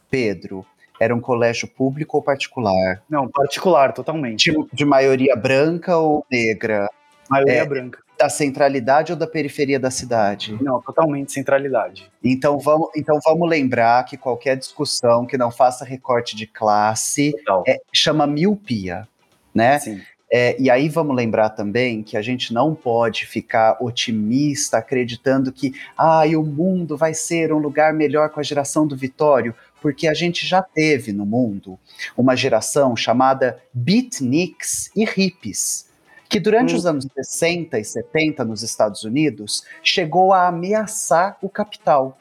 [0.09, 0.65] Pedro,
[0.99, 3.01] era um colégio público ou particular?
[3.09, 4.51] Não, particular, totalmente.
[4.51, 6.89] De, de maioria branca ou negra?
[7.29, 7.99] Maioria é, branca.
[8.17, 10.57] Da centralidade ou da periferia da cidade?
[10.61, 12.11] Não, totalmente centralidade.
[12.23, 17.33] Então vamos, então vamos lembrar que qualquer discussão que não faça recorte de classe
[17.67, 19.07] é, chama miopia,
[19.53, 19.79] né?
[19.79, 20.01] Sim.
[20.35, 25.75] É, e aí vamos lembrar também que a gente não pode ficar otimista acreditando que
[25.95, 30.13] ah, o mundo vai ser um lugar melhor com a geração do Vitório, porque a
[30.13, 31.77] gente já teve no mundo
[32.15, 35.89] uma geração chamada beatniks e hippies,
[36.29, 36.77] que durante hum.
[36.77, 42.17] os anos 60 e 70 nos Estados Unidos chegou a ameaçar o capital.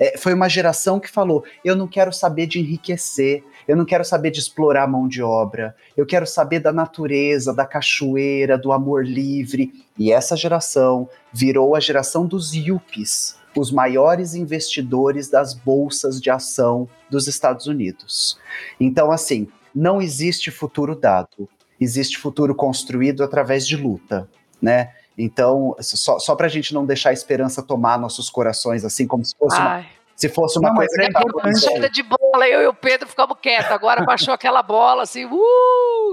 [0.00, 4.06] É, foi uma geração que falou: eu não quero saber de enriquecer, eu não quero
[4.06, 8.72] saber de explorar a mão de obra, eu quero saber da natureza, da cachoeira, do
[8.72, 9.70] amor livre.
[9.98, 16.88] E essa geração virou a geração dos yuppies, os maiores investidores das bolsas de ação
[17.10, 18.38] dos Estados Unidos.
[18.80, 21.48] Então, assim, não existe futuro dado,
[21.80, 24.28] existe futuro construído através de luta,
[24.60, 24.92] né?
[25.16, 29.24] Então, só, só para a gente não deixar a esperança tomar nossos corações, assim como
[29.24, 29.84] se fosse uma,
[30.16, 31.92] se fosse uma não, coisa é importante.
[31.92, 33.70] de bola, eu e o Pedro ficamos quietos.
[33.70, 35.38] Agora baixou aquela bola assim, uh!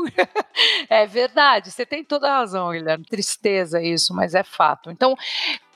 [0.89, 3.05] É verdade, você tem toda a razão, Guilherme.
[3.05, 4.89] Tristeza isso, mas é fato.
[4.91, 5.15] Então,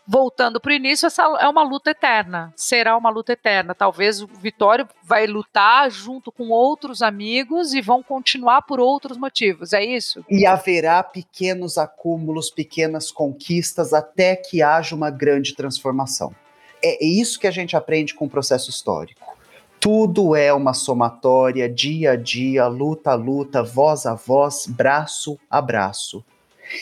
[0.08, 2.54] voltando para o início, essa é uma luta eterna.
[2.56, 3.74] Será uma luta eterna.
[3.74, 9.74] Talvez o Vitório vai lutar junto com outros amigos e vão continuar por outros motivos.
[9.74, 10.24] É isso?
[10.30, 16.36] E haverá pequenos acúmulos, pequenas conquistas até que haja uma grande transformação.
[16.84, 19.34] É isso que a gente aprende com o processo histórico.
[19.80, 25.62] Tudo é uma somatória, dia a dia, luta a luta, voz a voz, braço a
[25.62, 26.24] braço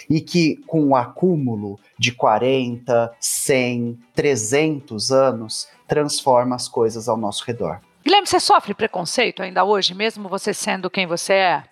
[0.09, 7.43] e que com o acúmulo de 40, 100, 300 anos transforma as coisas ao nosso
[7.45, 7.79] redor.
[8.03, 11.63] Guilherme, você sofre preconceito ainda hoje, mesmo você sendo quem você é?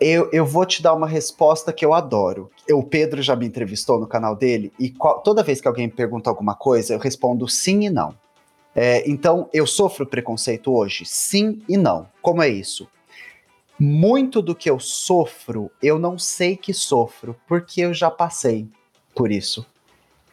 [0.00, 2.50] Eu, eu vou te dar uma resposta que eu adoro.
[2.70, 5.92] O Pedro já me entrevistou no canal dele e qual, toda vez que alguém me
[5.92, 8.14] pergunta alguma coisa, eu respondo sim e não.
[8.74, 11.04] É, então, eu sofro preconceito hoje?
[11.04, 12.06] Sim e não.
[12.22, 12.86] Como é isso?
[13.78, 18.66] Muito do que eu sofro, eu não sei que sofro, porque eu já passei
[19.14, 19.64] por isso.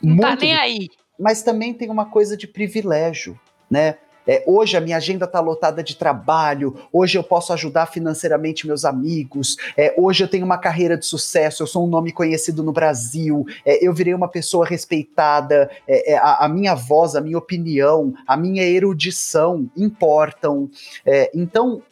[0.02, 0.62] Não tá muito tá nem do...
[0.62, 0.90] aí.
[1.20, 3.40] Mas também tem uma coisa de privilégio,
[3.70, 3.98] né?
[4.28, 8.84] É, hoje a minha agenda está lotada de trabalho, hoje eu posso ajudar financeiramente meus
[8.84, 12.72] amigos, é, hoje eu tenho uma carreira de sucesso, eu sou um nome conhecido no
[12.72, 17.38] Brasil, é, eu virei uma pessoa respeitada, é, é, a, a, minha voz, a minha
[17.38, 20.70] opinião, a minha erudição importam.
[21.06, 21.84] É, então,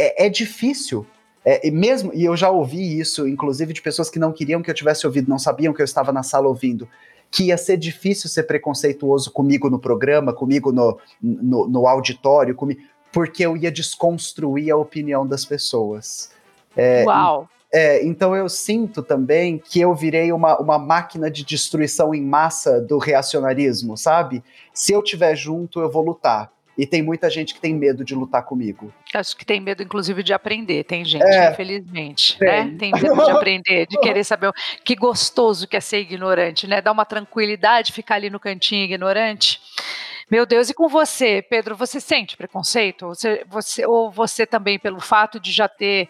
[0.00, 1.06] é, é difícil.
[1.44, 4.70] É, e mesmo, e eu já ouvi isso, inclusive de pessoas que não queriam que
[4.70, 6.86] eu tivesse ouvido, não sabiam que eu estava na sala ouvindo,
[7.30, 12.82] que ia ser difícil ser preconceituoso comigo no programa, comigo no, no, no auditório, comigo,
[13.12, 16.30] porque eu ia desconstruir a opinião das pessoas.
[16.76, 17.48] É, Uau!
[17.72, 22.80] É, então eu sinto também que eu virei uma, uma máquina de destruição em massa
[22.80, 24.42] do reacionarismo, sabe?
[24.74, 26.50] Se eu tiver junto, eu vou lutar.
[26.80, 28.90] E tem muita gente que tem medo de lutar comigo.
[29.12, 30.82] Acho que tem medo, inclusive, de aprender.
[30.84, 32.48] Tem gente, é, infelizmente, tem.
[32.48, 32.76] né?
[32.78, 34.50] Tem medo de aprender, de querer saber.
[34.82, 36.80] Que gostoso que é ser ignorante, né?
[36.80, 39.60] Dá uma tranquilidade ficar ali no cantinho ignorante.
[40.30, 43.08] Meu Deus, e com você, Pedro, você sente preconceito?
[43.08, 46.08] Você, você, ou você também, pelo fato de já ter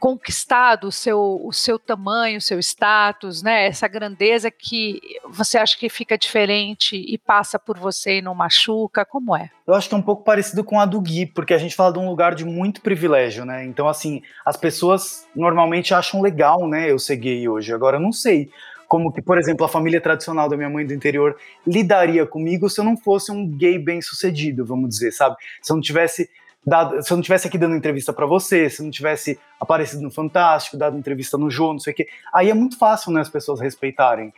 [0.00, 3.66] conquistado o seu, o seu tamanho, o seu status, né?
[3.66, 4.98] Essa grandeza que
[5.28, 9.04] você acha que fica diferente e passa por você e não machuca?
[9.04, 9.50] Como é?
[9.66, 11.92] Eu acho que é um pouco parecido com a do Gui, porque a gente fala
[11.92, 13.64] de um lugar de muito privilégio, né?
[13.66, 17.72] Então, assim, as pessoas normalmente acham legal, né, eu ser gay hoje.
[17.72, 18.50] Agora, eu não sei
[18.88, 22.80] como que, por exemplo, a família tradicional da minha mãe do interior lidaria comigo se
[22.80, 25.36] eu não fosse um gay bem sucedido, vamos dizer, sabe?
[25.62, 26.28] Se eu não tivesse
[26.66, 30.02] dado, se eu não tivesse aqui dando entrevista para você, se eu não tivesse aparecido
[30.02, 33.20] no Fantástico, dado entrevista no João, não sei o quê, aí é muito fácil, né,
[33.20, 34.32] as pessoas respeitarem.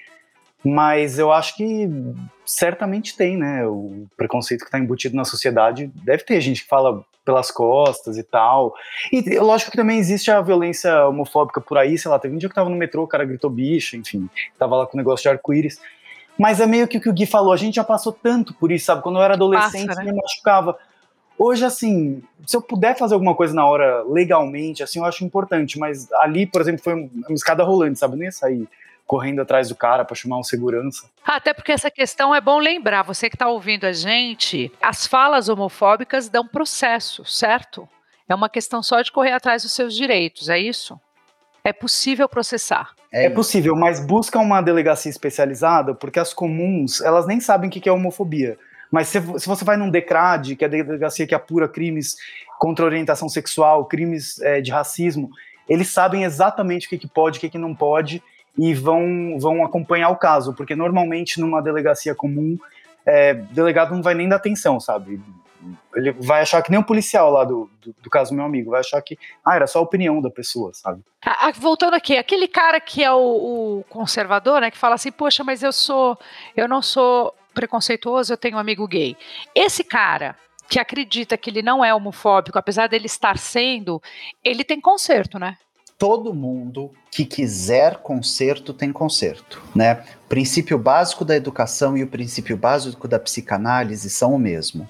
[0.65, 1.89] Mas eu acho que
[2.47, 3.67] certamente tem, né?
[3.67, 5.91] O preconceito que está embutido na sociedade.
[6.05, 8.75] Deve ter gente que fala pelas costas e tal.
[9.13, 12.49] E lógico que também existe a violência homofóbica por aí, sei lá, teve um dia
[12.49, 15.29] que tava no metrô, o cara gritou bicho, enfim, tava lá com o negócio de
[15.29, 15.81] arco-íris.
[16.39, 18.73] Mas é meio que o que o Gui falou, a gente já passou tanto por
[18.73, 19.03] isso, sabe?
[19.03, 20.13] Quando eu era adolescente, Passa, né?
[20.13, 20.79] me machucava.
[21.45, 25.77] Hoje, assim, se eu puder fazer alguma coisa na hora legalmente, assim, eu acho importante,
[25.77, 28.15] mas ali, por exemplo, foi uma escada rolante, sabe?
[28.15, 28.69] Eu não ia sair
[29.05, 31.11] correndo atrás do cara para chamar um segurança.
[31.25, 35.49] Até porque essa questão é bom lembrar, você que está ouvindo a gente, as falas
[35.49, 37.89] homofóbicas dão processo, certo?
[38.29, 40.97] É uma questão só de correr atrás dos seus direitos, é isso?
[41.65, 42.91] É possível processar.
[43.13, 47.73] É, é possível, mas busca uma delegacia especializada, porque as comuns, elas nem sabem o
[47.73, 48.57] que é homofobia.
[48.93, 52.15] Mas se, se você vai num DECRAD, que é a delegacia que apura crimes
[52.59, 55.31] contra orientação sexual, crimes é, de racismo,
[55.67, 58.23] eles sabem exatamente o que, que pode, o que, que não pode,
[58.59, 62.59] e vão, vão acompanhar o caso, porque normalmente numa delegacia comum,
[63.07, 65.19] é, delegado não vai nem dar atenção, sabe?
[65.95, 68.73] Ele vai achar que nem o policial lá do, do, do, caso do meu amigo,
[68.73, 71.03] vai achar que, ah, era só a opinião da pessoa, sabe?
[71.25, 75.11] Ah, ah, voltando aqui, aquele cara que é o, o, conservador, né, que fala assim,
[75.11, 76.19] poxa, mas eu sou,
[76.55, 79.17] eu não sou preconceituoso, eu tenho um amigo gay.
[79.55, 80.37] Esse cara
[80.69, 84.01] que acredita que ele não é homofóbico, apesar dele estar sendo,
[84.43, 85.57] ele tem conserto, né?
[86.03, 90.03] todo mundo que quiser conserto tem conserto, né?
[90.25, 94.89] O princípio básico da educação e o princípio básico da psicanálise são o mesmo.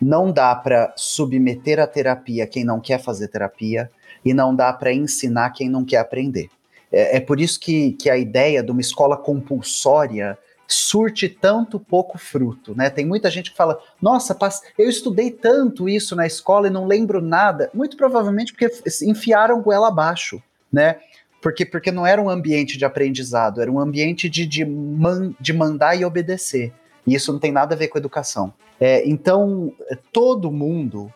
[0.00, 3.90] Não dá para submeter a terapia quem não quer fazer terapia
[4.24, 6.48] e não dá para ensinar quem não quer aprender.
[6.90, 10.38] É, é por isso que, que a ideia de uma escola compulsória
[10.68, 12.90] surte tanto pouco fruto, né?
[12.90, 14.36] Tem muita gente que fala: "Nossa,
[14.78, 17.70] eu estudei tanto isso na escola e não lembro nada".
[17.72, 18.70] Muito provavelmente porque
[19.02, 20.42] enfiaram goela abaixo,
[20.72, 20.98] né?
[21.40, 25.52] Porque, porque não era um ambiente de aprendizado, era um ambiente de, de, man, de
[25.52, 26.72] mandar e obedecer.
[27.06, 28.52] E isso não tem nada a ver com educação.
[28.80, 29.72] É, então,
[30.12, 31.12] todo mundo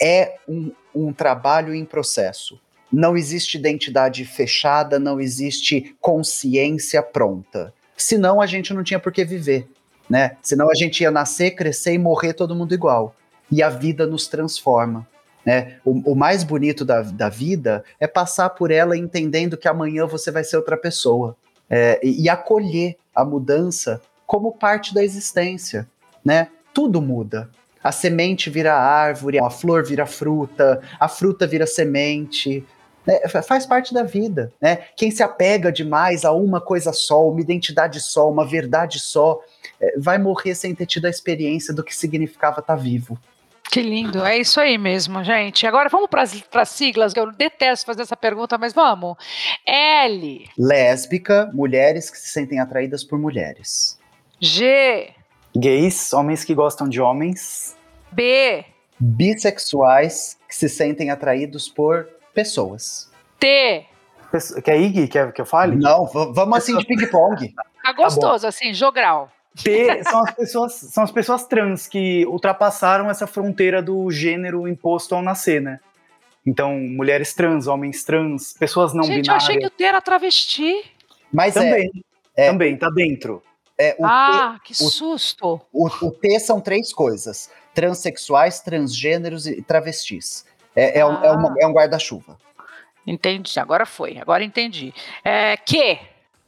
[0.00, 2.60] é um, um trabalho em processo.
[2.92, 7.72] Não existe identidade fechada, não existe consciência pronta.
[7.96, 9.68] Senão a gente não tinha por que viver,
[10.08, 10.36] né?
[10.42, 13.14] Senão a gente ia nascer, crescer e morrer todo mundo igual.
[13.50, 15.06] E a vida nos transforma.
[15.44, 15.76] Né?
[15.84, 20.30] O, o, mais bonito da, da vida é passar por ela entendendo que amanhã você
[20.30, 21.36] vai ser outra pessoa.
[21.68, 25.88] É, e, e, acolher a mudança como parte da existência.
[26.24, 26.48] Né?
[26.72, 27.50] Tudo muda.
[27.82, 32.64] A semente vira árvore, a flor vira fruta, a fruta vira semente.
[33.06, 33.20] Né?
[33.28, 34.52] Faz parte da vida.
[34.60, 34.76] Né?
[34.96, 39.40] Quem se apega demais a uma coisa só, uma identidade só, uma verdade só,
[39.80, 43.18] é, vai morrer sem ter tido a experiência do que significava estar vivo.
[43.70, 45.66] Que lindo, é isso aí mesmo, gente.
[45.66, 49.16] Agora vamos para as siglas, eu detesto fazer essa pergunta, mas vamos.
[49.66, 50.46] L.
[50.58, 53.98] Lésbica, mulheres que se sentem atraídas por mulheres.
[54.38, 55.10] G.
[55.56, 57.74] Gays, homens que gostam de homens.
[58.10, 58.62] B.
[59.00, 63.10] Bissexuais que se sentem atraídos por pessoas.
[63.38, 63.86] T.
[64.64, 65.76] Quer ir, Quer que eu fale?
[65.76, 67.54] Não, vamos assim de ping-pong.
[67.82, 69.30] Tá gostoso, tá assim, jogral.
[69.54, 75.14] T são as pessoas são as pessoas trans que ultrapassaram essa fronteira do gênero imposto
[75.14, 75.78] ao nascer, né?
[76.44, 79.44] Então, mulheres trans, homens trans, pessoas não Gente, binárias.
[79.44, 80.84] Gente, eu achei que o T era travesti.
[81.32, 81.90] Mas também,
[82.36, 83.42] é, também, tá dentro.
[83.78, 85.60] É, ah, T, que susto!
[85.72, 90.44] O, o, T são três coisas: transexuais, transgêneros e travestis.
[90.74, 91.06] É, é, ah.
[91.06, 92.38] um, é, uma, é um guarda-chuva.
[93.06, 94.94] Entendi, agora foi, agora entendi.
[95.24, 95.98] É, que?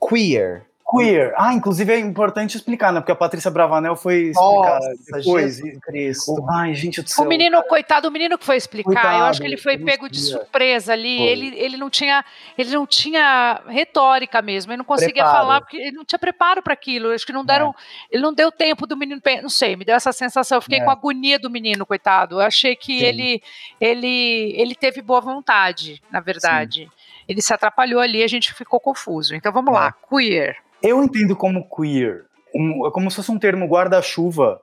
[0.08, 0.66] Queer.
[0.96, 1.34] Queer.
[1.36, 3.00] Ah, inclusive é importante explicar, né?
[3.00, 5.60] Porque a Patrícia Bravanel foi explicar Nossa, depois.
[5.82, 6.46] Cristo.
[6.50, 7.24] Ai, gente do céu.
[7.24, 10.08] O menino, coitado, o menino que foi explicar, coitado, eu acho que ele foi pego
[10.08, 11.22] de surpresa ali.
[11.22, 12.24] Ele, ele não tinha,
[12.56, 15.36] ele não tinha retórica mesmo, ele não conseguia preparo.
[15.36, 17.12] falar porque ele não tinha preparo para aquilo.
[17.12, 18.14] Acho que não deram, é.
[18.14, 20.58] ele não deu tempo do menino, não sei, me deu essa sensação.
[20.58, 20.84] Eu fiquei é.
[20.84, 22.36] com agonia do menino, coitado.
[22.36, 23.42] Eu achei que ele,
[23.80, 26.84] ele, ele teve boa vontade, na verdade.
[26.84, 27.04] Sim.
[27.28, 29.34] Ele se atrapalhou ali, a gente ficou confuso.
[29.34, 29.74] Então vamos é.
[29.74, 30.56] lá, queer.
[30.82, 34.60] Eu entendo como queer, um, como se fosse um termo guarda-chuva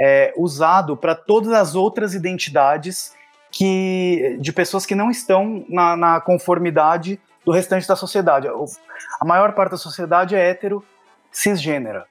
[0.00, 3.12] é, usado para todas as outras identidades
[3.50, 8.48] que de pessoas que não estão na, na, conformidade do restante da sociedade.
[8.48, 10.84] A maior parte da sociedade é hétero,
[11.30, 12.06] cisgênera.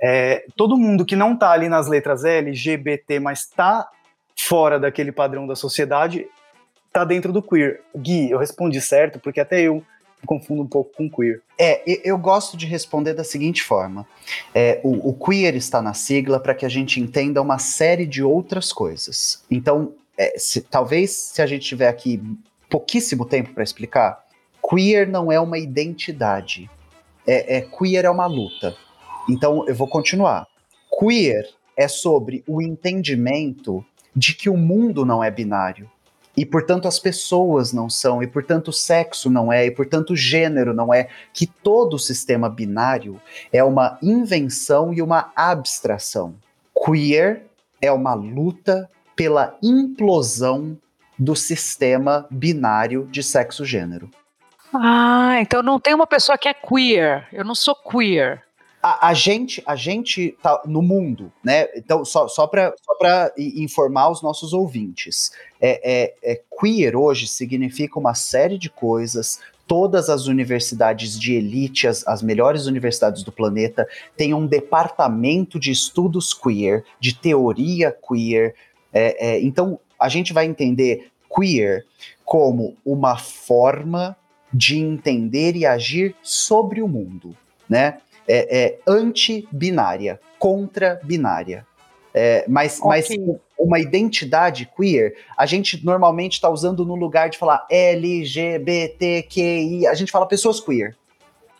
[0.00, 3.88] É, todo mundo que não está ali nas letras L, G, B, T, mas está
[4.38, 6.26] fora daquele padrão da sociedade,
[6.88, 7.82] está dentro do queer.
[7.96, 9.84] Gui, eu respondi certo, porque até eu
[10.26, 11.42] confundo um pouco com queer.
[11.58, 14.06] É, eu gosto de responder da seguinte forma:
[14.54, 18.22] é, o, o queer está na sigla para que a gente entenda uma série de
[18.22, 19.44] outras coisas.
[19.50, 22.20] Então, é, se, talvez se a gente tiver aqui
[22.68, 24.24] pouquíssimo tempo para explicar,
[24.68, 26.68] queer não é uma identidade.
[27.26, 28.74] É, é, queer é uma luta.
[29.28, 30.46] Então, eu vou continuar.
[30.98, 33.84] Queer é sobre o entendimento
[34.16, 35.88] de que o mundo não é binário
[36.38, 40.16] e portanto as pessoas não são, e portanto o sexo não é, e portanto o
[40.16, 43.20] gênero não é, que todo o sistema binário
[43.52, 46.36] é uma invenção e uma abstração.
[46.84, 47.42] Queer
[47.82, 50.78] é uma luta pela implosão
[51.18, 54.08] do sistema binário de sexo-gênero.
[54.72, 57.26] Ah, então não tem uma pessoa que é queer.
[57.32, 58.44] Eu não sou queer
[58.82, 61.66] a, a, gente a gente tá no mundo, né?
[61.74, 67.98] Então, só, só para só informar os nossos ouvintes, é, é, é, queer hoje significa
[67.98, 69.40] uma série de coisas.
[69.66, 75.70] Todas as universidades de elite, as, as melhores universidades do planeta, têm um departamento de
[75.70, 78.54] estudos queer, de teoria queer.
[78.92, 81.84] É, é, então, a gente vai entender queer
[82.24, 84.16] como uma forma
[84.52, 87.36] de entender e agir sobre o mundo,
[87.68, 87.98] né?
[88.28, 91.66] É, é anti-binária, contra-binária.
[92.14, 92.88] É, mas, okay.
[92.88, 93.08] mas
[93.58, 98.56] uma identidade queer, a gente normalmente está usando no lugar de falar LGBTQI,
[99.86, 100.96] a gente fala pessoas queer.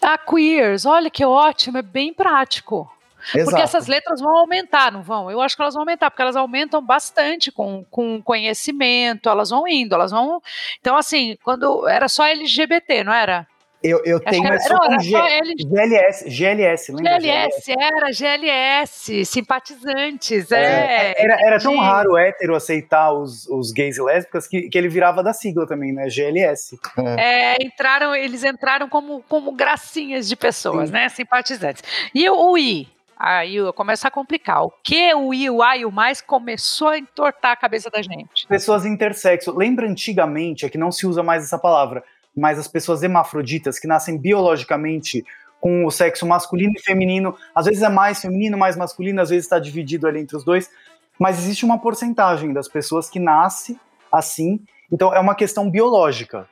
[0.01, 2.91] Ah, queers, olha que ótimo, é bem prático.
[3.35, 3.51] Exato.
[3.51, 5.31] Porque essas letras vão aumentar, não vão?
[5.31, 9.67] Eu acho que elas vão aumentar, porque elas aumentam bastante com, com conhecimento, elas vão
[9.67, 10.41] indo, elas vão.
[10.81, 13.47] Então, assim, quando era só LGBT, não era?
[13.83, 14.45] Eu, eu tenho.
[14.47, 15.55] Era, não, G- ele.
[15.65, 17.21] GLS, GLS, lembra?
[17.21, 21.15] GLS, era GLS, simpatizantes, é.
[21.17, 24.89] Era, era tão raro o hétero aceitar os, os gays e lésbicas que, que ele
[24.89, 26.09] virava da sigla também, né?
[26.09, 26.79] GLS.
[27.17, 31.09] É, entraram, eles entraram como, como gracinhas de pessoas, né?
[31.09, 31.83] Simpatizantes.
[32.15, 32.89] E o, o I?
[33.17, 34.63] Aí começa a complicar.
[34.65, 38.01] O que o I, o A e o mais começou a entortar a cabeça da
[38.01, 38.47] gente?
[38.49, 39.57] Pessoas intersexo.
[39.57, 42.05] Lembra antigamente, é que não se usa mais essa palavra,
[42.39, 45.25] mas as pessoas hermafroditas que nascem biologicamente
[45.61, 49.45] com o sexo masculino e feminino, às vezes é mais feminino, mais masculino, às vezes
[49.45, 50.71] está dividido ali entre os dois,
[51.19, 53.79] mas existe uma porcentagem das pessoas que nasce
[54.11, 54.61] assim,
[54.91, 56.49] então é uma questão biológica.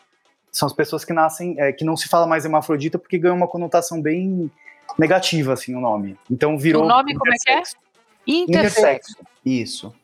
[0.50, 3.46] São as pessoas que nascem, é, que não se fala mais hermafrodita porque ganhou uma
[3.46, 4.50] conotação bem
[4.98, 6.18] negativa, assim, o nome.
[6.30, 6.84] Então virou.
[6.84, 7.62] O nome como é que é?
[8.26, 9.16] intersexo.
[9.44, 9.94] Isso.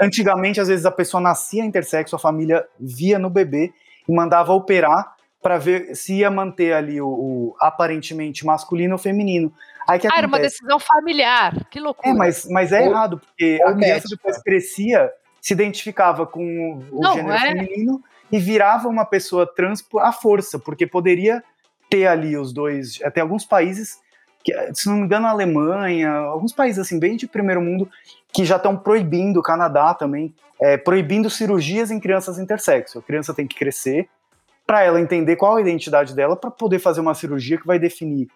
[0.00, 3.72] Antigamente, às vezes, a pessoa nascia intersexo, a família via no bebê
[4.10, 9.52] e mandava operar para ver se ia manter ali o, o aparentemente masculino ou feminino.
[9.88, 10.56] Aí que Ah, era uma acontece?
[10.56, 11.64] decisão familiar.
[11.70, 12.08] Que loucura.
[12.10, 14.08] É, mas, mas é Ou- errado, porque a criança médica.
[14.16, 17.40] depois crescia, se identificava com o Não, gênero é.
[17.40, 21.42] feminino e virava uma pessoa trans à força, porque poderia
[21.88, 22.98] ter ali os dois.
[23.14, 23.98] Tem alguns países,
[24.44, 27.90] que, se não me engano, a Alemanha, alguns países assim, bem de primeiro mundo,
[28.32, 32.98] que já estão proibindo, o Canadá também, é, proibindo cirurgias em crianças intersexo.
[32.98, 34.08] A criança tem que crescer
[34.66, 38.28] para ela entender qual a identidade dela, para poder fazer uma cirurgia que vai definir,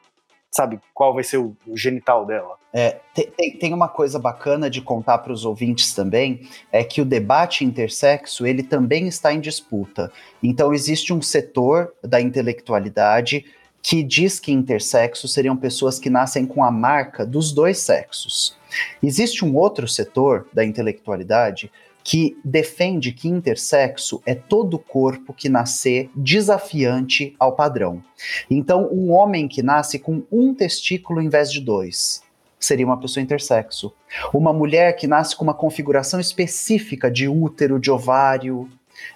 [0.50, 2.56] sabe, qual vai ser o- o genital dela.
[2.72, 7.04] É, tem, tem- uma coisa bacana de contar para os ouvintes também, é que o
[7.04, 10.10] debate intersexo, ele também está em disputa.
[10.42, 13.44] Então existe um setor da intelectualidade
[13.84, 18.56] que diz que intersexo seriam pessoas que nascem com a marca dos dois sexos.
[19.02, 21.70] Existe um outro setor da intelectualidade
[22.02, 28.02] que defende que intersexo é todo corpo que nascer desafiante ao padrão.
[28.50, 32.22] Então, um homem que nasce com um testículo em vez de dois
[32.58, 33.92] seria uma pessoa intersexo.
[34.32, 38.66] Uma mulher que nasce com uma configuração específica de útero, de ovário,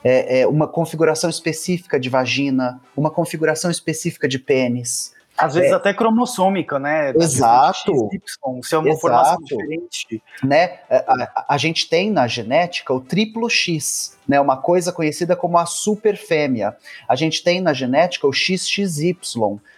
[0.05, 5.17] é, é, uma configuração específica de vagina, uma configuração específica de pênis.
[5.37, 7.13] Às vezes até cromossômica, né?
[7.15, 7.93] Exato.
[8.11, 9.01] XY, se é uma Exato.
[9.01, 10.21] formação diferente.
[10.43, 10.81] né?
[10.91, 14.41] A, a- a gente tem na genética o triplo X, né?
[14.41, 16.77] Uma coisa conhecida como a superfêmea.
[17.09, 19.17] A gente tem na genética o XXY.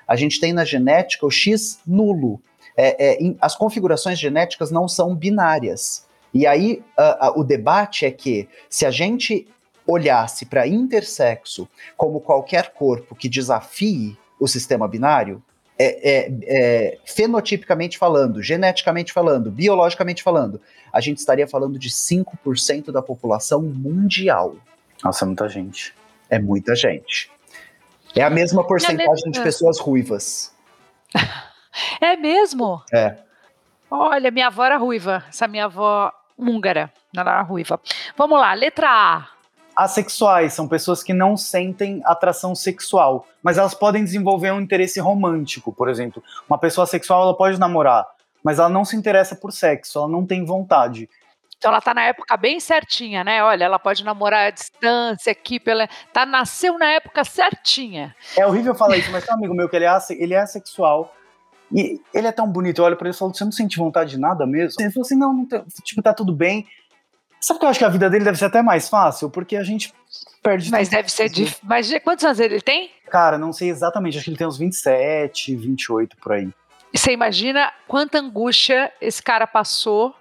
[0.08, 2.40] A gente tem na genética o X nulo.
[2.74, 6.06] É, é, as configurações genéticas não são binárias.
[6.32, 9.46] E aí a- o debate é que se a gente
[9.90, 15.42] olhasse para intersexo como qualquer corpo que desafie o sistema binário,
[15.78, 20.60] é, é- é, fenotipicamente falando, geneticamente falando, biologicamente falando,
[20.92, 24.56] a gente estaria falando de 5% da população mundial.
[25.02, 25.94] Nossa, é muita gente.
[26.28, 27.30] É muita gente.
[28.14, 30.54] É a mesma porcentagem de letra- pessoas ruivas.
[32.00, 32.82] É mesmo?
[32.92, 33.16] É.
[33.88, 35.24] Olha, minha avó era ruiva.
[35.28, 36.92] Essa minha avó húngara.
[37.16, 37.80] Ela era ruiva.
[38.16, 39.28] Vamos lá, letra A.
[39.80, 45.72] Assexuais são pessoas que não sentem atração sexual, mas elas podem desenvolver um interesse romântico,
[45.72, 46.22] por exemplo.
[46.46, 48.06] Uma pessoa sexual ela pode namorar,
[48.44, 51.08] mas ela não se interessa por sexo, ela não tem vontade.
[51.56, 53.42] Então ela tá na época bem certinha, né?
[53.42, 55.88] Olha, ela pode namorar à distância aqui, pela...
[56.12, 58.14] tá nasceu na época certinha.
[58.36, 61.14] É horrível falar isso, mas tem um amigo meu que ele é, ele é assexual.
[61.72, 64.10] E ele é tão bonito, eu olho pra ele e falo, você não sente vontade
[64.10, 64.74] de nada mesmo?
[64.78, 66.66] Ele falou assim, não, não tem- tipo, tá tudo bem.
[67.40, 69.30] Sabe que eu acho que a vida dele deve ser até mais fácil?
[69.30, 69.94] Porque a gente
[70.42, 71.58] perde Mas deve ser difícil.
[71.62, 72.90] Mas quantos anos ele tem?
[73.10, 76.48] Cara, não sei exatamente, acho que ele tem uns 27, 28 por aí.
[76.94, 80.14] Você imagina quanta angústia esse cara passou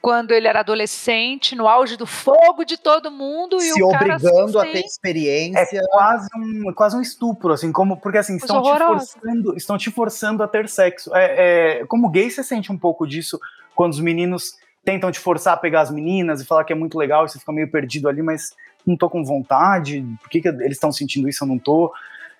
[0.00, 4.14] quando ele era adolescente, no auge do fogo de todo mundo e Se o cara
[4.14, 5.58] obrigando a sem- ter experiência.
[5.78, 9.90] É quase um, quase um estupro, assim, como porque assim, estão te, forçando, estão te
[9.90, 11.12] forçando a ter sexo.
[11.12, 13.40] É, é, como gay, você sente um pouco disso
[13.74, 14.56] quando os meninos
[14.86, 17.40] tentam te forçar a pegar as meninas e falar que é muito legal, e você
[17.40, 18.54] fica meio perdido ali, mas
[18.86, 21.92] não tô com vontade, por que, que eles estão sentindo isso, eu não tô.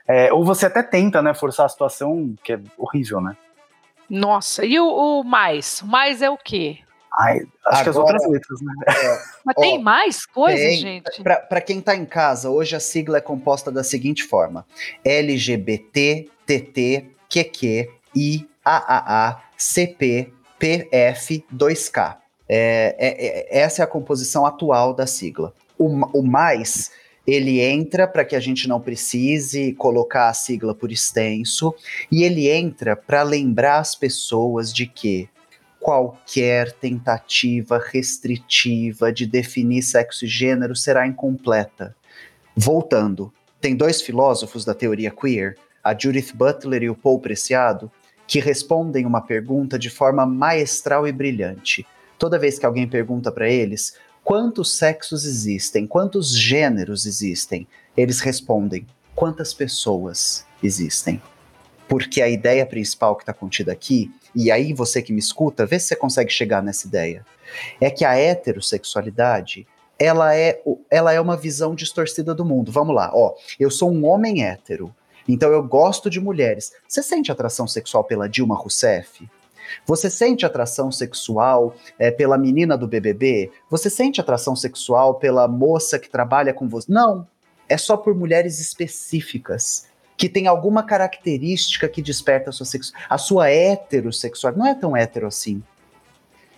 [0.07, 3.37] É, ou você até tenta, né, forçar a situação, que é horrível, né?
[4.09, 5.83] Nossa, e o, o mais?
[5.83, 6.79] O mais é o quê?
[7.19, 8.73] Ai, acho que as Agora- outras letras, né?
[9.45, 10.79] Mas Ó, tem mais coisas, tem.
[10.79, 11.23] gente?
[11.25, 14.65] Para quem está em casa, hoje a sigla é composta da seguinte forma:
[15.05, 22.17] LGBT, TT, QQ, I, AAA, CP, PF, 2K.
[22.49, 25.53] É, é- é- essa é a composição atual da sigla.
[25.79, 25.87] O,
[26.19, 26.91] o mais,
[27.27, 31.75] ele entra para que a gente não precise colocar a sigla por extenso,
[32.11, 35.29] e ele entra para lembrar as pessoas de que
[35.81, 41.95] qualquer tentativa restritiva de definir sexo e gênero será incompleta.
[42.57, 47.91] Voltando, tem dois filósofos da teoria queer, a Judith Butler e o Paul Preciado,
[48.27, 51.87] que respondem uma pergunta de forma maestral e brilhante.
[52.19, 53.95] Toda vez que alguém pergunta para eles
[54.25, 61.23] quantos sexos existem, quantos gêneros existem, eles respondem quantas pessoas existem.
[61.89, 65.79] Porque a ideia principal que está contida aqui, e aí você que me escuta, vê
[65.79, 67.25] se você consegue chegar nessa ideia,
[67.81, 69.67] é que a heterossexualidade
[69.99, 70.61] ela é,
[70.91, 72.71] ela é uma visão distorcida do mundo.
[72.73, 74.95] Vamos lá, ó, eu sou um homem hétero,
[75.29, 76.73] então eu gosto de mulheres.
[76.87, 79.29] Você sente atração sexual pela Dilma Rousseff?
[79.85, 83.51] Você sente atração sexual é, pela menina do BBB?
[83.71, 86.91] Você sente atração sexual pela moça que trabalha com você?
[86.93, 87.27] Não.
[87.69, 89.87] É só por mulheres específicas
[90.17, 94.59] que tem alguma característica que desperta a sua, sexu a sua heterossexualidade.
[94.59, 95.63] Não é tão hétero assim.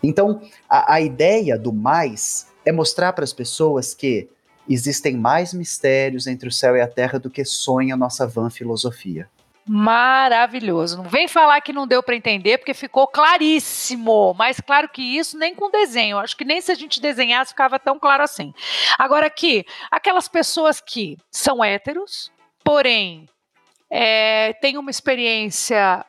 [0.02, 4.28] Então, a, a ideia do mais é mostrar para as pessoas que
[4.68, 9.28] existem mais mistérios entre o céu e a terra do que sonha nossa van filosofia.
[9.68, 10.96] Maravilhoso.
[10.96, 14.32] Não vem falar que não deu para entender, porque ficou claríssimo.
[14.34, 16.18] Mais claro que isso, nem com desenho.
[16.18, 18.54] Acho que nem se a gente desenhasse ficava tão claro assim.
[18.98, 22.32] Agora aqui, aquelas pessoas que são héteros,
[22.64, 23.28] porém
[23.90, 26.04] é, têm uma experiência.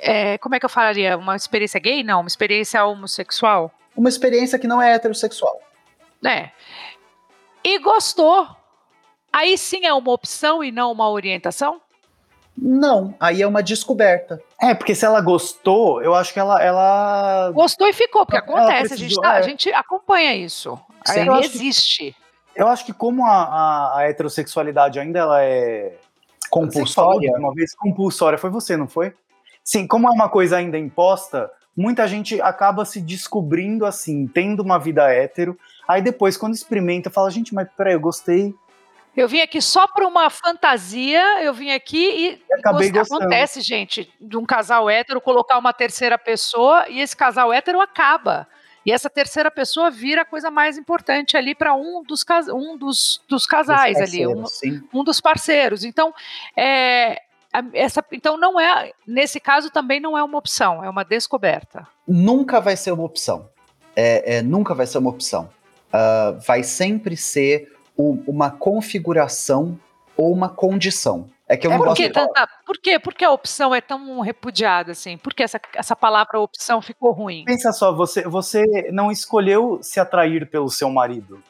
[0.00, 1.16] É, como é que eu falaria?
[1.16, 2.02] Uma experiência gay?
[2.02, 3.72] Não, uma experiência homossexual?
[3.96, 5.60] Uma experiência que não é heterossexual.
[6.26, 6.50] É.
[7.62, 8.48] E gostou.
[9.32, 11.80] Aí sim é uma opção e não uma orientação?
[12.56, 14.40] Não, aí é uma descoberta.
[14.60, 16.62] É, porque se ela gostou, eu acho que ela.
[16.62, 17.50] ela...
[17.52, 19.38] Gostou e ficou, porque acontece, precisou, a, gente tá, é.
[19.38, 20.78] a gente acompanha isso.
[21.04, 22.12] Sim, aí existe.
[22.12, 25.96] Que, eu acho que como a, a, a, heterossexualidade ainda ela é
[26.48, 29.12] compulsória, uma vez compulsória, foi você, não foi?
[29.62, 34.78] Sim, como é uma coisa ainda imposta, muita gente acaba se descobrindo assim, tendo uma
[34.78, 38.54] vida hétero, aí depois quando experimenta, fala, gente, mas peraí, eu gostei,
[39.16, 44.36] eu vim aqui só para uma fantasia, eu vim aqui e Acabei acontece, gente, de
[44.36, 48.48] um casal hétero colocar uma terceira pessoa e esse casal hétero acaba.
[48.84, 53.22] E essa terceira pessoa vira a coisa mais importante ali para um dos, um dos,
[53.28, 54.44] dos casais ali, um,
[54.92, 55.84] um, dos parceiros.
[55.84, 56.12] Então,
[56.54, 57.22] é,
[57.72, 61.86] essa, então não é, nesse caso também não é uma opção, é uma descoberta.
[62.06, 63.48] Nunca vai ser uma opção.
[63.96, 65.48] É, é nunca vai ser uma opção.
[65.88, 69.78] Uh, vai sempre ser uma configuração
[70.16, 71.28] ou uma condição.
[71.46, 72.98] É que eu é não por, que tanta, por quê?
[72.98, 75.18] Por que a opção é tão repudiada assim?
[75.18, 77.44] Por que essa, essa palavra opção ficou ruim?
[77.44, 81.42] Pensa só, você, você não escolheu se atrair pelo seu marido.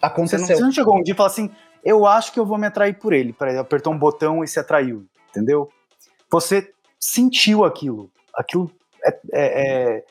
[0.00, 0.40] Aconteceu.
[0.40, 1.50] Você não, você não chegou um dia e falou assim,
[1.84, 3.32] eu acho que eu vou me atrair por ele.
[3.32, 5.70] Para apertou um botão e se atraiu, entendeu?
[6.28, 8.10] Você sentiu aquilo.
[8.34, 8.72] Aquilo
[9.04, 10.04] é, é, é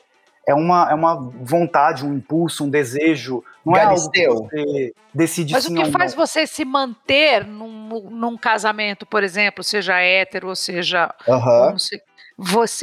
[0.46, 3.44] é uma, é uma vontade, um impulso, um desejo.
[3.64, 4.22] Não Galisteu.
[4.22, 9.06] é algo que você decide Mas o que faz você se manter num, num, casamento,
[9.06, 11.72] por exemplo, seja hétero ou seja uhum.
[11.72, 12.02] você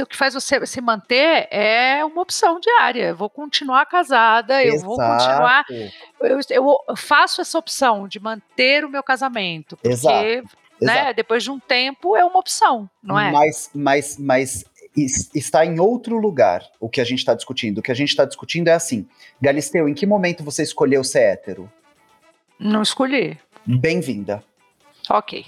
[0.03, 3.09] o que faz você se manter é uma opção diária.
[3.09, 4.77] Eu vou continuar casada, Exato.
[4.77, 5.65] eu vou continuar.
[6.21, 9.75] Eu, eu, faço essa opção de manter o meu casamento.
[9.75, 10.57] Porque, Exato.
[10.79, 13.31] Né, depois de um tempo é uma opção, não é?
[13.31, 14.63] Mas, mas, mas
[15.05, 17.79] está em outro lugar o que a gente está discutindo.
[17.79, 19.07] O que a gente está discutindo é assim:
[19.41, 21.71] Galisteu, em que momento você escolheu ser hétero?
[22.59, 23.37] Não escolhi.
[23.65, 24.43] Bem-vinda.
[25.09, 25.45] Ok.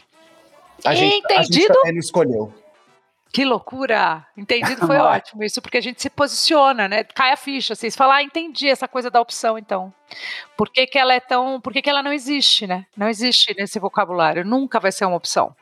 [0.85, 1.73] A gente, Entendido?
[1.83, 2.53] A gente escolheu.
[3.31, 4.25] Que loucura!
[4.35, 7.03] Entendido foi ótimo isso, porque a gente se posiciona, né?
[7.03, 9.93] Cai a ficha, vocês falam, ah, entendi essa coisa da opção, então.
[10.57, 11.61] Por que, que ela é tão.
[11.61, 12.85] Por que, que ela não existe, né?
[12.95, 15.55] Não existe nesse vocabulário, nunca vai ser uma opção.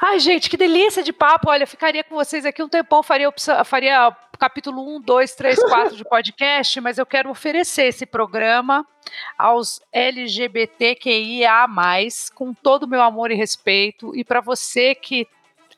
[0.00, 1.50] Ai, gente, que delícia de papo.
[1.50, 3.32] Olha, ficaria com vocês aqui um tempão, faria,
[3.64, 8.86] faria capítulo 1, 2, 3, 4 de podcast, mas eu quero oferecer esse programa
[9.36, 11.66] aos LGBTQIA,
[12.34, 14.14] com todo o meu amor e respeito.
[14.14, 15.26] E para você que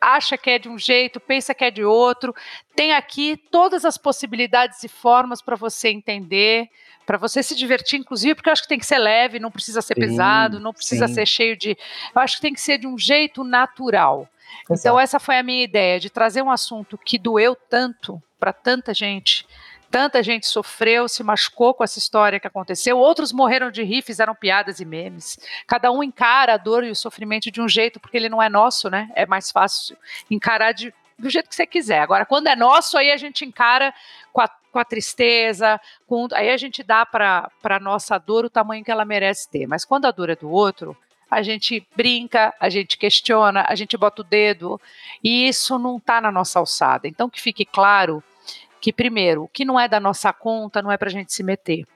[0.01, 2.35] acha que é de um jeito, pensa que é de outro,
[2.75, 6.69] tem aqui todas as possibilidades e formas para você entender
[7.11, 9.83] para você se divertir, inclusive, porque eu acho que tem que ser leve, não precisa
[9.83, 11.15] ser sim, pesado, não precisa sim.
[11.15, 11.77] ser cheio de.
[12.15, 14.29] Eu acho que tem que ser de um jeito natural.
[14.63, 14.79] Então, Exato.
[14.79, 18.95] Então, essa foi a minha ideia, de trazer um assunto que doeu tanto para tanta
[18.95, 19.45] gente.
[19.91, 22.97] Tanta gente sofreu, se machucou com essa história que aconteceu.
[22.97, 25.37] Outros morreram de rir, fizeram piadas e memes.
[25.67, 28.49] Cada um encara a dor e o sofrimento de um jeito, porque ele não é
[28.49, 29.11] nosso, né?
[29.17, 29.97] É mais fácil
[30.31, 32.03] encarar de, do jeito que você quiser.
[32.03, 33.93] Agora, quando é nosso, aí a gente encara
[34.33, 38.51] com a, com a tristeza, com, aí a gente dá para a nossa dor o
[38.51, 39.67] tamanho que ela merece ter.
[39.67, 40.97] Mas quando a dor é do outro,
[41.31, 44.81] a gente brinca, a gente questiona, a gente bota o dedo,
[45.23, 47.07] e isso não está na nossa alçada.
[47.07, 48.23] Então, que fique claro
[48.81, 51.43] que, primeiro, o que não é da nossa conta não é para a gente se
[51.43, 51.87] meter.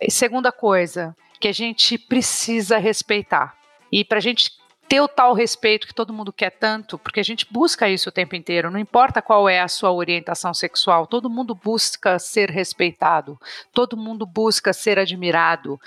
[0.00, 3.56] E segunda coisa, que a gente precisa respeitar.
[3.90, 4.50] E para a gente
[4.92, 8.12] ter o tal respeito que todo mundo quer tanto, porque a gente busca isso o
[8.12, 13.40] tempo inteiro, não importa qual é a sua orientação sexual, todo mundo busca ser respeitado,
[13.72, 15.80] todo mundo busca ser admirado.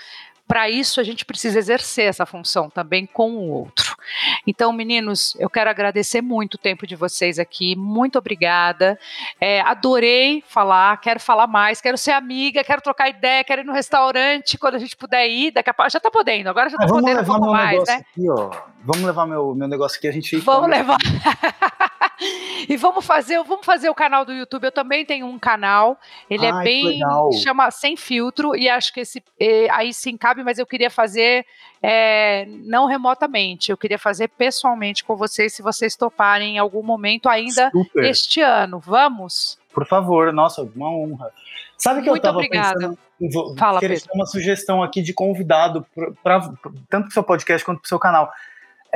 [0.46, 3.96] Para isso, a gente precisa exercer essa função também com o outro.
[4.46, 7.74] Então, meninos, eu quero agradecer muito o tempo de vocês aqui.
[7.74, 8.98] Muito obrigada.
[9.40, 13.72] É, adorei falar, quero falar mais, quero ser amiga, quero trocar ideia, quero ir no
[13.72, 15.50] restaurante quando a gente puder ir.
[15.50, 17.52] Daqui a pouco já está podendo, agora já está Vamos podendo um levar pouco meu
[17.52, 18.04] mais, negócio né?
[18.10, 18.50] aqui, ó.
[18.84, 20.98] Vamos levar meu, meu negócio aqui, a gente Vamos levar.
[22.68, 24.64] e vamos fazer, vamos fazer o canal do YouTube.
[24.64, 25.98] Eu também tenho um canal.
[26.30, 27.32] Ele é Ai, que bem legal.
[27.32, 29.22] chama sem filtro e acho que esse
[29.72, 31.44] aí sim cabe, mas eu queria fazer
[31.82, 33.70] eh, não remotamente.
[33.70, 38.04] Eu queria fazer pessoalmente com vocês, se vocês toparem em algum momento ainda Super.
[38.04, 38.80] este ano.
[38.80, 39.58] Vamos?
[39.72, 41.30] Por favor, nossa, uma honra.
[41.76, 42.74] Sabe que Muito eu tava obrigada.
[42.74, 44.10] pensando Fala, querer Pedro.
[44.14, 45.86] uma sugestão aqui de convidado,
[46.22, 46.40] pra-
[46.88, 48.30] tanto pro seu podcast quanto pro seu canal.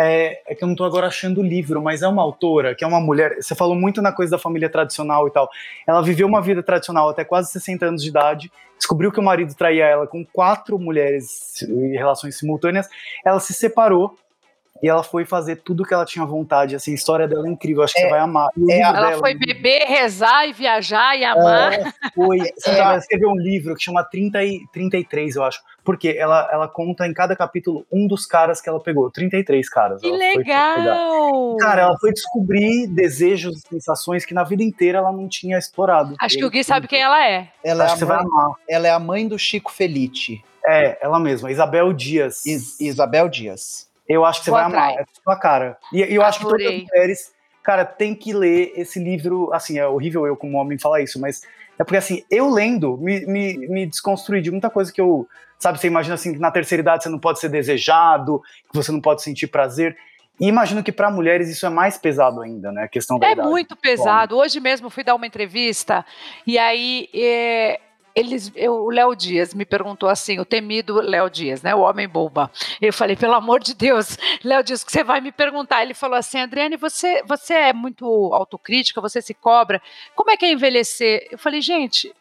[0.02, 2.82] É, é que eu não tô agora achando o livro, mas é uma autora, que
[2.82, 3.36] é uma mulher.
[3.38, 5.50] Você falou muito na coisa da família tradicional e tal.
[5.86, 9.54] Ela viveu uma vida tradicional até quase 60 anos de idade, descobriu que o marido
[9.54, 12.88] traía ela com quatro mulheres em relações simultâneas.
[13.22, 14.16] Ela se separou
[14.82, 16.74] e ela foi fazer tudo que ela tinha vontade.
[16.74, 18.48] Assim, a história dela é incrível, acho que É- você vai amar.
[18.56, 21.72] E é Ela dela- foi beber, rezar e viajar e amar.
[21.74, 21.84] é,
[22.14, 22.38] foi.
[22.66, 25.60] Ela escreveu um livro que chama 30 e 33, eu acho.
[25.82, 29.10] Porque ela, ela conta em cada capítulo um dos caras que ela pegou.
[29.10, 30.00] 33 caras.
[30.02, 31.56] que ela legal!
[31.58, 36.14] Cara, ela foi descobrir desejos e sensações que na vida inteira ela não tinha explorado.
[36.20, 37.48] Acho que o Gui sabe quem ela é.
[37.64, 38.54] Ela é, Acho a que você vai mãe, amar.
[38.68, 42.44] ela é a mãe do Chico Felice, É, ela mesma, Isabel Dias.
[42.44, 43.88] Is- Isabel Dias.
[44.12, 44.90] Eu acho que você Vou vai amar.
[44.90, 45.08] atrás.
[45.08, 45.78] É sua cara.
[45.92, 46.82] E, eu acho que todas Adorei.
[46.82, 47.32] as mulheres,
[47.62, 49.52] cara, tem que ler esse livro.
[49.52, 51.42] Assim, é horrível eu como homem falar isso, mas
[51.78, 55.28] é porque assim, eu lendo, me, me, me desconstruí de muita coisa que eu.
[55.58, 58.90] Sabe, você imagina assim, que na terceira idade você não pode ser desejado, que você
[58.90, 59.96] não pode sentir prazer.
[60.40, 62.84] E imagino que para mulheres isso é mais pesado ainda, né?
[62.84, 63.46] A questão da É idade.
[63.48, 64.36] muito pesado.
[64.38, 66.02] Hoje mesmo fui dar uma entrevista
[66.46, 67.78] e aí é,
[68.14, 72.08] eles, eu- o Léo Dias me perguntou assim, o temido Léo Dias, né, o homem
[72.08, 72.50] bomba.
[72.80, 75.82] Eu falei, pelo amor de Deus, Léo Dias, que você vai me perguntar?
[75.82, 79.80] Ele falou assim, Adriane, você, você é muito autocrítica, você se cobra.
[80.14, 81.28] Como é que é envelhecer?
[81.30, 82.14] Eu falei, gente.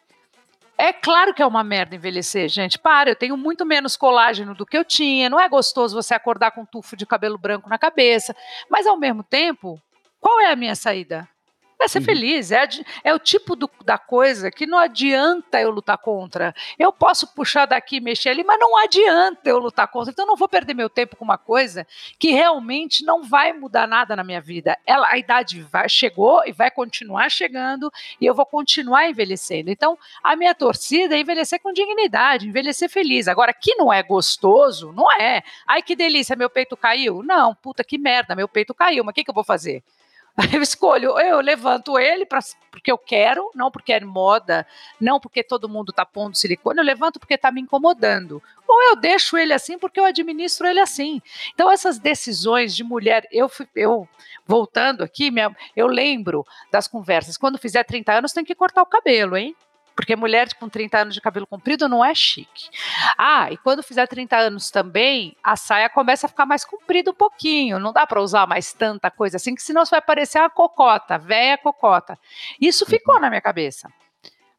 [0.78, 2.78] É claro que é uma merda envelhecer, gente.
[2.78, 5.28] Para, eu tenho muito menos colágeno do que eu tinha.
[5.28, 8.34] Não é gostoso você acordar com um tufo de cabelo branco na cabeça.
[8.66, 9.78] Mas ao mesmo tempo,
[10.18, 11.28] qual é a minha saída?
[11.82, 12.04] É ser Uhum.
[12.04, 12.68] feliz, é,
[13.02, 16.54] é o tipo do- da coisa que não adianta eu lutar contra.
[16.78, 20.10] Eu posso puxar daqui e mexer ali, mas não adianta eu lutar contra.
[20.12, 21.86] Então eu não vou perder meu tempo com uma coisa
[22.18, 24.76] que realmente não vai mudar nada na minha vida.
[24.86, 27.90] Ela, a idade vai, chegou e vai continuar chegando
[28.20, 29.70] e eu vou continuar envelhecendo.
[29.70, 33.26] Então a minha torcida é envelhecer com dignidade, envelhecer feliz.
[33.26, 35.42] Agora, que não é gostoso, não é.
[35.66, 37.22] Ai, que delícia, meu peito caiu.
[37.22, 39.82] Não, puta que merda, meu peito caiu, mas o que, que eu vou fazer?
[40.54, 42.38] Eu escolho, eu levanto ele pra,
[42.70, 44.66] porque eu quero, não porque é moda,
[45.00, 48.42] não porque todo mundo tá pondo silicone, eu levanto porque tá me incomodando.
[48.66, 51.20] Ou eu deixo ele assim porque eu administro ele assim.
[51.52, 54.08] Então, essas decisões de mulher, eu, eu
[54.46, 57.36] voltando aqui, minha- eu lembro das conversas.
[57.36, 59.54] Quando fizer 30 anos, tem que cortar o cabelo, hein?
[60.00, 62.70] Porque mulher com 30 anos de cabelo comprido não é chique.
[63.18, 67.14] Ah, e quando fizer 30 anos também, a saia começa a ficar mais comprida um
[67.14, 67.78] pouquinho.
[67.78, 71.18] Não dá para usar mais tanta coisa assim, que senão você vai parecer uma cocota,
[71.18, 72.18] velha cocota.
[72.58, 73.92] Isso ficou na minha cabeça.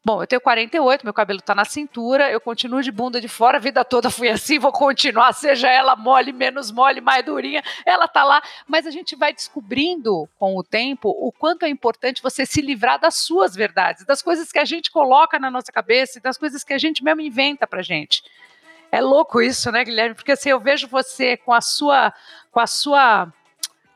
[0.03, 3.57] Bom, eu tenho 48, meu cabelo tá na cintura, eu continuo de bunda de fora,
[3.57, 8.07] a vida toda fui assim, vou continuar, seja ela mole, menos mole, mais durinha, ela
[8.07, 8.41] tá lá.
[8.68, 12.99] Mas a gente vai descobrindo com o tempo o quanto é importante você se livrar
[12.99, 16.64] das suas verdades, das coisas que a gente coloca na nossa cabeça e das coisas
[16.64, 18.23] que a gente mesmo inventa pra gente.
[18.91, 20.15] É louco isso, né, Guilherme?
[20.15, 22.11] Porque assim, eu vejo você com a sua,
[22.52, 23.32] com a sua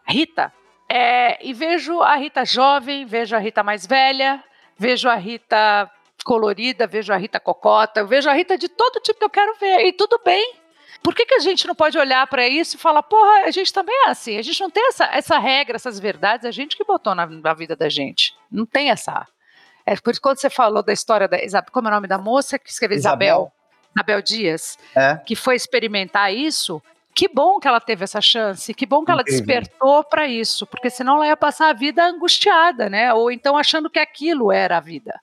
[0.07, 0.53] Rita,
[0.87, 4.43] é, e vejo a Rita jovem, vejo a Rita mais velha,
[4.77, 5.91] vejo a Rita
[6.25, 9.55] colorida, vejo a Rita cocota, eu vejo a Rita de todo tipo que eu quero
[9.59, 10.55] ver, e tudo bem.
[11.03, 13.71] Por que, que a gente não pode olhar para isso e falar, porra, a gente
[13.71, 16.83] também é assim, a gente não tem essa, essa regra, essas verdades, a gente que
[16.83, 18.33] botou na, na vida da gente.
[18.51, 19.25] Não tem essa.
[19.85, 22.17] É por isso quando você falou da história da Isabel, como é o nome da
[22.17, 23.51] moça que escreveu Isabel?
[23.95, 25.15] Isabel Dias, É.
[25.17, 26.81] que foi experimentar isso,
[27.13, 29.45] que bom que ela teve essa chance, que bom que ela Incrível.
[29.45, 33.13] despertou para isso, porque senão ela ia passar a vida angustiada, né?
[33.13, 35.13] Ou então achando que aquilo era a vida.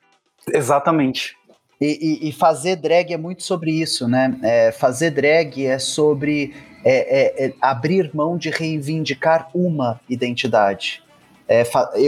[0.50, 1.36] Exatamente.
[1.80, 4.38] E, e- e fazer drag é muito sobre isso, né?
[4.42, 6.54] É, fazer drag é sobre
[6.84, 11.02] é, é, é abrir mão de reivindicar uma identidade.
[11.48, 11.62] É,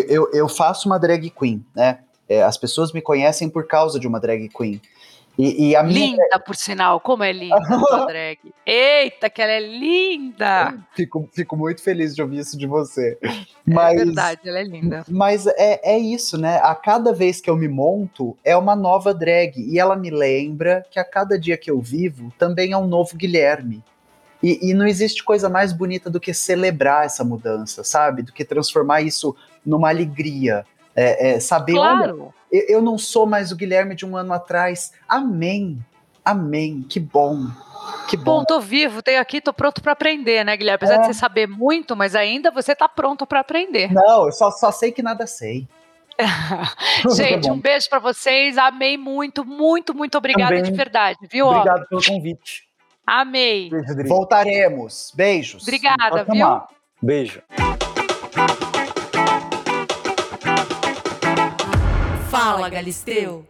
[0.09, 1.99] eu- eu faço uma drag queen, né?
[2.29, 4.81] É, as pessoas me conhecem por causa de uma drag queen.
[5.37, 8.39] E, e a minha Linda, por sinal, como é linda a drag.
[8.65, 10.75] Eita, que ela é linda!
[10.95, 13.19] fico, fico muito feliz de ouvir isso de você.
[13.67, 15.05] Mas, É verdade, ela é linda.
[15.09, 16.61] Mas é, é isso, né?
[16.63, 19.59] A cada vez que eu me monto, é uma nova drag.
[19.59, 23.17] E ela me lembra que a cada dia que eu vivo também é um novo
[23.17, 23.83] Guilherme.
[24.43, 28.23] E, e não existe coisa mais bonita do que celebrar essa mudança, sabe?
[28.23, 29.35] Do que transformar isso
[29.65, 30.65] numa alegria.
[30.95, 32.17] É, é, saber, olha, Claro.
[32.19, 32.35] eu,
[32.69, 34.93] eu não sou mais o Guilherme de um ano atrás.
[35.09, 35.79] Amém.
[36.25, 36.83] Amém.
[36.89, 37.47] Que bom.
[38.09, 38.39] Que bom.
[38.41, 40.77] Bom, tô vivo, tenho aqui, tô pronto pra aprender, né, Guilherme?
[40.77, 40.99] Apesar É.
[41.01, 43.93] de você saber muito, mas ainda você tá pronto pra aprender.
[43.93, 45.69] Não, eu só, só sei que nada sei.
[47.15, 48.57] Gente, um beijo pra vocês.
[48.57, 50.71] Amei muito, muito, muito obrigada Também.
[50.71, 51.47] de verdade, viu?
[51.47, 51.51] ó?
[51.59, 52.63] Obrigado pelo convite.
[53.07, 53.69] Amei.
[53.69, 54.09] Beijo.
[54.09, 55.13] Voltaremos.
[55.15, 55.63] Beijos.
[55.63, 56.63] Obrigada, viu?
[57.03, 57.43] Beijo.
[62.35, 63.47] Fala, Galisteu.